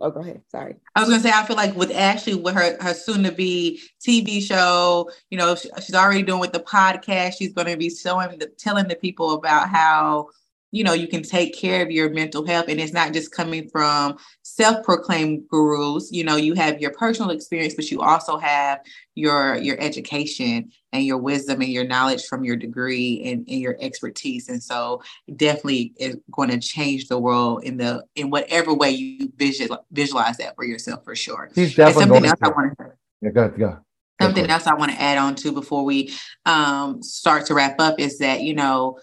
oh 0.00 0.10
go 0.10 0.20
ahead. 0.20 0.42
Sorry. 0.50 0.76
I 0.94 1.00
was 1.00 1.08
going 1.08 1.20
to 1.20 1.28
say 1.28 1.34
i 1.34 1.44
feel 1.44 1.56
like 1.56 1.74
with 1.74 1.90
ashley 1.90 2.34
with 2.34 2.54
her 2.54 2.76
her 2.80 2.94
soon 2.94 3.22
to 3.24 3.32
be 3.32 3.80
tv 4.00 4.42
show 4.42 5.10
you 5.30 5.38
know 5.38 5.54
she, 5.54 5.68
she's 5.76 5.94
already 5.94 6.22
doing 6.22 6.40
with 6.40 6.52
the 6.52 6.60
podcast. 6.60 7.34
She's 7.38 7.52
going 7.52 7.68
to 7.68 7.76
be 7.76 7.90
showing 7.90 8.38
the 8.38 8.46
telling 8.46 8.88
the 8.88 8.96
people 8.96 9.32
about 9.32 9.68
how 9.68 10.28
you 10.70 10.84
know 10.84 10.92
you 10.92 11.08
can 11.08 11.22
take 11.22 11.56
care 11.56 11.82
of 11.82 11.90
your 11.90 12.10
mental 12.10 12.46
health 12.46 12.66
and 12.68 12.80
it's 12.80 12.92
not 12.92 13.12
just 13.12 13.32
coming 13.32 13.68
from 13.68 14.16
self-proclaimed 14.60 15.48
gurus 15.48 16.10
you 16.12 16.24
know 16.24 16.36
you 16.36 16.54
have 16.54 16.80
your 16.80 16.92
personal 16.92 17.30
experience 17.30 17.74
but 17.74 17.90
you 17.90 18.00
also 18.00 18.36
have 18.36 18.80
your 19.14 19.56
your 19.56 19.78
education 19.80 20.70
and 20.92 21.04
your 21.04 21.18
wisdom 21.18 21.60
and 21.60 21.70
your 21.70 21.84
knowledge 21.84 22.26
from 22.26 22.44
your 22.44 22.56
degree 22.56 23.22
and, 23.24 23.46
and 23.48 23.60
your 23.60 23.76
expertise. 23.80 24.48
And 24.48 24.62
so 24.62 25.02
definitely 25.36 25.92
is 25.98 26.16
going 26.32 26.50
to 26.50 26.58
change 26.58 27.08
the 27.08 27.18
world 27.18 27.64
in 27.64 27.76
the 27.76 28.04
in 28.16 28.30
whatever 28.30 28.74
way 28.74 28.90
you 28.90 29.32
visual, 29.36 29.84
visualize 29.92 30.38
that 30.38 30.56
for 30.56 30.64
yourself 30.64 31.04
for 31.04 31.14
sure. 31.14 31.50
He's 31.54 31.74
definitely 31.74 32.02
something 32.02 32.24
else 32.26 32.38
i 32.42 32.48
want 32.48 32.78
to 32.78 32.92
yeah, 33.22 33.30
go, 33.30 33.48
go. 33.48 33.78
Something 34.20 34.50
else 34.50 34.66
I 34.66 34.74
want 34.74 34.92
to 34.92 35.00
add 35.00 35.16
on 35.16 35.34
to 35.36 35.52
before 35.52 35.82
we 35.82 36.12
um, 36.44 37.02
start 37.02 37.46
to 37.46 37.54
wrap 37.54 37.76
up 37.80 37.98
is 37.98 38.18
that, 38.18 38.42
you 38.42 38.54
know, 38.54 38.98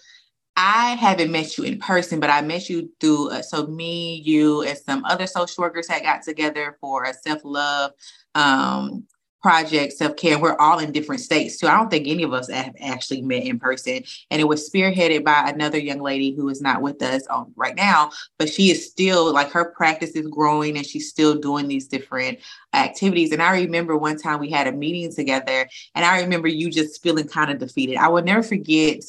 I 0.60 0.96
haven't 0.96 1.30
met 1.30 1.56
you 1.56 1.62
in 1.62 1.78
person, 1.78 2.18
but 2.18 2.30
I 2.30 2.40
met 2.40 2.68
you 2.68 2.90
through. 2.98 3.30
Uh, 3.30 3.42
so 3.42 3.68
me, 3.68 4.16
you, 4.24 4.62
and 4.62 4.76
some 4.76 5.04
other 5.04 5.28
social 5.28 5.62
workers 5.62 5.86
had 5.86 6.02
got 6.02 6.24
together 6.24 6.76
for 6.80 7.04
a 7.04 7.14
self 7.14 7.42
love 7.44 7.92
um, 8.34 9.04
project, 9.40 9.92
self 9.92 10.16
care. 10.16 10.36
We're 10.36 10.56
all 10.56 10.80
in 10.80 10.90
different 10.90 11.20
states 11.20 11.58
too. 11.58 11.68
I 11.68 11.76
don't 11.76 11.88
think 11.92 12.08
any 12.08 12.24
of 12.24 12.32
us 12.32 12.50
have 12.50 12.74
actually 12.80 13.22
met 13.22 13.44
in 13.44 13.60
person, 13.60 14.02
and 14.32 14.40
it 14.40 14.48
was 14.48 14.68
spearheaded 14.68 15.24
by 15.24 15.48
another 15.48 15.78
young 15.78 16.00
lady 16.00 16.34
who 16.34 16.48
is 16.48 16.60
not 16.60 16.82
with 16.82 17.00
us 17.02 17.22
right 17.54 17.76
now, 17.76 18.10
but 18.36 18.48
she 18.48 18.72
is 18.72 18.90
still 18.90 19.32
like 19.32 19.52
her 19.52 19.66
practice 19.66 20.10
is 20.16 20.26
growing, 20.26 20.76
and 20.76 20.84
she's 20.84 21.08
still 21.08 21.36
doing 21.36 21.68
these 21.68 21.86
different 21.86 22.36
activities. 22.72 23.30
And 23.30 23.40
I 23.40 23.60
remember 23.60 23.96
one 23.96 24.18
time 24.18 24.40
we 24.40 24.50
had 24.50 24.66
a 24.66 24.72
meeting 24.72 25.14
together, 25.14 25.68
and 25.94 26.04
I 26.04 26.20
remember 26.20 26.48
you 26.48 26.68
just 26.68 27.00
feeling 27.00 27.28
kind 27.28 27.52
of 27.52 27.60
defeated. 27.60 27.96
I 27.96 28.08
will 28.08 28.24
never 28.24 28.42
forget 28.42 29.04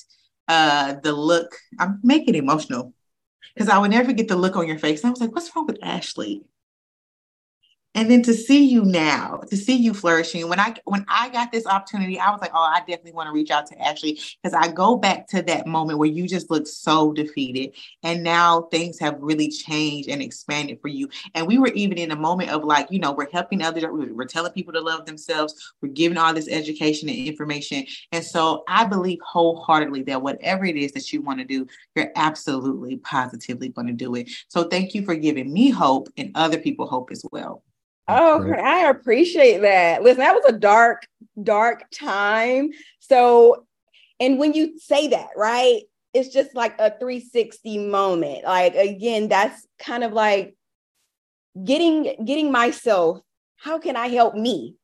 uh, 0.50 0.96
the 1.02 1.14
look. 1.14 1.56
I'm 1.80 2.00
making 2.04 2.36
emotional 2.36 2.94
because 3.54 3.70
I 3.70 3.78
would 3.78 3.92
never 3.92 4.12
get 4.12 4.28
the 4.28 4.36
look 4.36 4.58
on 4.58 4.68
your 4.68 4.80
face. 4.80 5.02
And 5.02 5.08
I 5.08 5.12
was 5.12 5.22
like, 5.22 5.34
what's 5.34 5.56
wrong 5.56 5.68
with 5.68 5.80
Ashley? 5.82 6.44
And 7.96 8.10
then 8.10 8.22
to 8.22 8.34
see 8.34 8.66
you 8.66 8.86
now 8.86 9.38
to 9.48 9.58
see 9.58 9.76
you 9.76 9.94
flourishing 9.94 10.48
when 10.48 10.60
i 10.60 10.74
when 10.86 11.06
i 11.08 11.30
got 11.30 11.52
this 11.52 11.66
opportunity 11.66 12.20
i 12.20 12.30
was 12.30 12.42
like 12.42 12.52
oh 12.54 12.72
i 12.74 12.80
definitely 12.80 13.12
want 13.12 13.28
to 13.28 13.34
reach 13.34 13.52
out 13.52 13.66
to 13.66 13.80
ashley 13.82 14.20
because 14.42 14.54
i 14.54 14.72
go 14.72 14.96
back 14.96 15.28
to 15.28 15.42
that 15.42 15.66
moment 15.66 16.00
where 16.00 16.10
you 16.10 16.28
just 16.28 16.50
looked 16.50 16.68
so 16.68 17.12
defeated 17.12 17.72
and 18.04 18.24
now 18.24 18.64
things 18.64 19.00
have 19.00 19.18
really 19.20 19.50
changed 19.50 20.10
and 20.10 20.22
expanded 20.22 20.80
for 20.82 20.88
you. 20.88 21.10
And 21.36 21.48
we 21.48 21.58
were 21.58 21.68
even 21.70 21.98
in 21.98 22.12
a 22.12 22.16
moment 22.16 22.50
of 22.50 22.64
like 22.64 22.92
you 22.92 23.00
know 23.00 23.12
we're 23.12 23.30
helping 23.32 23.62
others 23.62 23.84
we're 23.90 24.26
telling 24.26 24.52
people 24.52 24.74
to 24.74 24.82
love 24.82 25.06
themselves 25.06 25.74
we're 25.82 25.90
giving 25.90 26.18
all 26.18 26.34
this 26.34 26.48
education 26.50 27.10
and 27.10 27.28
information. 27.28 27.86
And 28.12 28.24
so 28.24 28.64
i 28.68 28.86
believe 28.86 29.20
wholeheartedly 29.24 30.04
that 30.04 30.22
whatever 30.22 30.66
it 30.66 30.76
is 30.76 30.92
that 30.94 31.12
you 31.12 31.22
want 31.22 31.40
to 31.40 31.46
do 31.46 31.68
you're 31.96 32.12
absolutely 32.16 32.98
positively 32.98 33.70
going 33.70 33.88
to 33.88 33.94
do 33.94 34.16
it. 34.16 34.30
So 34.48 34.64
thank 34.64 34.94
you 34.94 35.04
for 35.04 35.16
giving 35.16 35.52
me 35.52 35.70
hope 35.70 36.10
and 36.18 36.32
other 36.36 36.60
people 36.60 36.88
hope 36.88 37.12
as 37.12 37.26
well 37.32 37.64
Oh, 38.10 38.42
right. 38.42 38.60
I 38.60 38.90
appreciate 38.90 39.62
that. 39.62 40.04
Listen, 40.04 40.20
that 40.20 40.36
was 40.36 40.46
a 40.48 40.58
dark, 40.58 41.08
dark 41.42 41.86
time. 41.92 42.72
So, 43.00 43.66
and 44.20 44.38
when 44.38 44.54
you 44.54 44.80
say 44.80 45.08
that, 45.10 45.30
right, 45.36 45.84
it's 46.14 46.30
just 46.30 46.56
like 46.56 46.74
a 46.80 46.90
360 46.90 47.78
moment. 47.88 48.44
Like 48.44 48.76
again, 48.76 49.28
that's 49.30 49.68
kind 49.78 50.04
of 50.04 50.14
like 50.14 50.56
getting 51.64 52.26
getting 52.26 52.52
myself. 52.52 53.20
How 53.58 53.78
can 53.78 53.96
I 53.96 54.08
help 54.08 54.36
me 54.36 54.76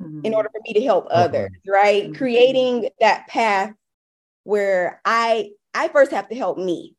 mm-hmm. 0.00 0.20
in 0.24 0.34
order 0.34 0.48
for 0.50 0.60
me 0.64 0.72
to 0.74 0.84
help 0.84 1.06
others? 1.10 1.50
Right, 1.66 2.04
mm-hmm. 2.04 2.14
creating 2.14 2.88
that 3.00 3.28
path 3.28 3.72
where 4.44 5.00
I 5.04 5.50
I 5.74 5.88
first 5.88 6.10
have 6.12 6.28
to 6.28 6.34
help 6.34 6.58
me, 6.58 6.94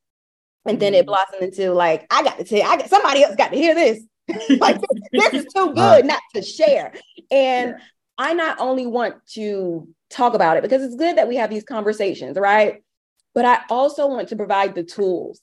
and 0.66 0.80
then 0.80 0.94
it 0.94 1.00
mm-hmm. 1.00 1.08
blossomed 1.08 1.44
into 1.44 1.74
like 1.74 2.06
I 2.12 2.24
got 2.24 2.38
to 2.38 2.44
tell 2.44 2.64
I 2.64 2.78
got 2.78 2.90
somebody 2.90 3.24
else 3.24 3.36
got 3.36 3.52
to 3.52 3.58
hear 3.58 3.76
this. 3.76 4.04
like 4.60 4.80
this 5.12 5.34
is 5.34 5.46
too 5.54 5.74
good 5.74 6.06
not 6.06 6.22
to 6.36 6.42
share. 6.42 6.94
And 7.32 7.72
yeah. 7.72 7.78
I 8.18 8.34
not 8.34 8.60
only 8.60 8.86
want 8.86 9.16
to 9.34 9.88
talk 10.10 10.34
about 10.34 10.58
it 10.58 10.64
because 10.64 10.84
it's 10.84 10.96
good 10.96 11.18
that 11.18 11.28
we 11.28 11.36
have 11.36 11.50
these 11.50 11.64
conversations, 11.64 12.38
right? 12.38 12.84
But 13.34 13.46
I 13.46 13.60
also 13.70 14.08
want 14.08 14.30
to 14.30 14.36
provide 14.36 14.76
the 14.76 14.84
tools. 14.84 15.42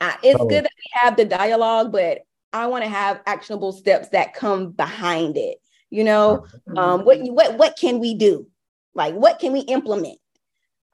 Uh, 0.00 0.12
it's 0.22 0.40
oh. 0.40 0.46
good 0.46 0.64
that 0.64 0.72
we 0.76 1.00
have 1.00 1.16
the 1.16 1.24
dialogue, 1.24 1.92
but 1.92 2.20
I 2.52 2.66
want 2.66 2.84
to 2.84 2.90
have 2.90 3.20
actionable 3.26 3.72
steps 3.72 4.08
that 4.10 4.34
come 4.34 4.70
behind 4.72 5.36
it. 5.36 5.58
You 5.90 6.04
know, 6.04 6.46
um, 6.76 7.04
what 7.04 7.18
what 7.20 7.58
what 7.58 7.76
can 7.76 7.98
we 7.98 8.14
do? 8.14 8.46
Like, 8.94 9.14
what 9.14 9.40
can 9.40 9.52
we 9.52 9.60
implement? 9.60 10.18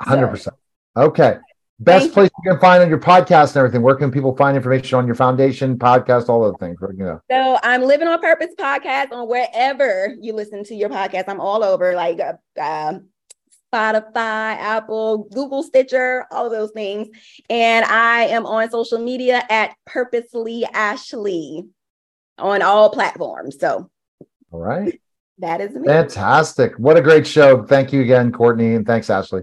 Hundred 0.01 0.27
so. 0.27 0.31
percent. 0.31 0.57
Okay. 0.97 1.37
Best 1.79 2.05
Thank 2.05 2.15
place 2.15 2.31
you. 2.39 2.43
you 2.45 2.53
can 2.53 2.61
find 2.61 2.83
on 2.83 2.89
your 2.89 2.99
podcast 2.99 3.49
and 3.49 3.57
everything. 3.59 3.83
Where 3.83 3.97
can 3.97 4.11
people 4.11 4.35
find 4.35 4.57
information 4.57 4.99
on 4.99 5.07
your 5.07 5.15
foundation, 5.15 5.79
podcast, 5.79 6.31
all 6.31 6.41
those 6.41 6.57
things? 6.59 6.79
You 6.81 7.05
know. 7.05 7.21
So 7.31 7.59
I'm 7.63 7.83
Living 7.83 8.09
on 8.09 8.19
Purpose 8.19 8.55
podcast 8.59 9.13
on 9.13 9.29
wherever 9.29 10.15
you 10.19 10.33
listen 10.33 10.65
to 10.65 10.75
your 10.75 10.89
podcast. 10.89 11.25
I'm 11.29 11.41
all 11.41 11.63
over, 11.63 11.95
like 11.95 12.19
uh, 12.19 12.33
uh, 12.59 13.01
Spotify, 13.71 14.57
Apple, 14.57 15.29
Google, 15.35 15.63
Stitcher, 15.63 16.25
all 16.31 16.47
of 16.47 16.53
those 16.53 16.71
things. 16.71 17.09
And 17.51 17.85
I 17.85 18.23
am 18.25 18.47
on 18.47 18.71
social 18.71 18.99
media 18.99 19.43
at 19.51 19.75
Purposely 19.85 20.65
Ashley 20.73 21.67
on 22.39 22.63
all 22.63 22.89
platforms. 22.89 23.59
So, 23.61 23.91
all 24.51 24.61
right. 24.61 24.99
That 25.39 25.61
is 25.61 25.73
me. 25.73 25.87
Fantastic. 25.87 26.79
What 26.79 26.97
a 26.97 27.03
great 27.03 27.27
show. 27.27 27.65
Thank 27.65 27.93
you 27.93 28.01
again, 28.01 28.33
Courtney. 28.33 28.75
And 28.75 28.87
thanks, 28.87 29.11
Ashley. 29.11 29.43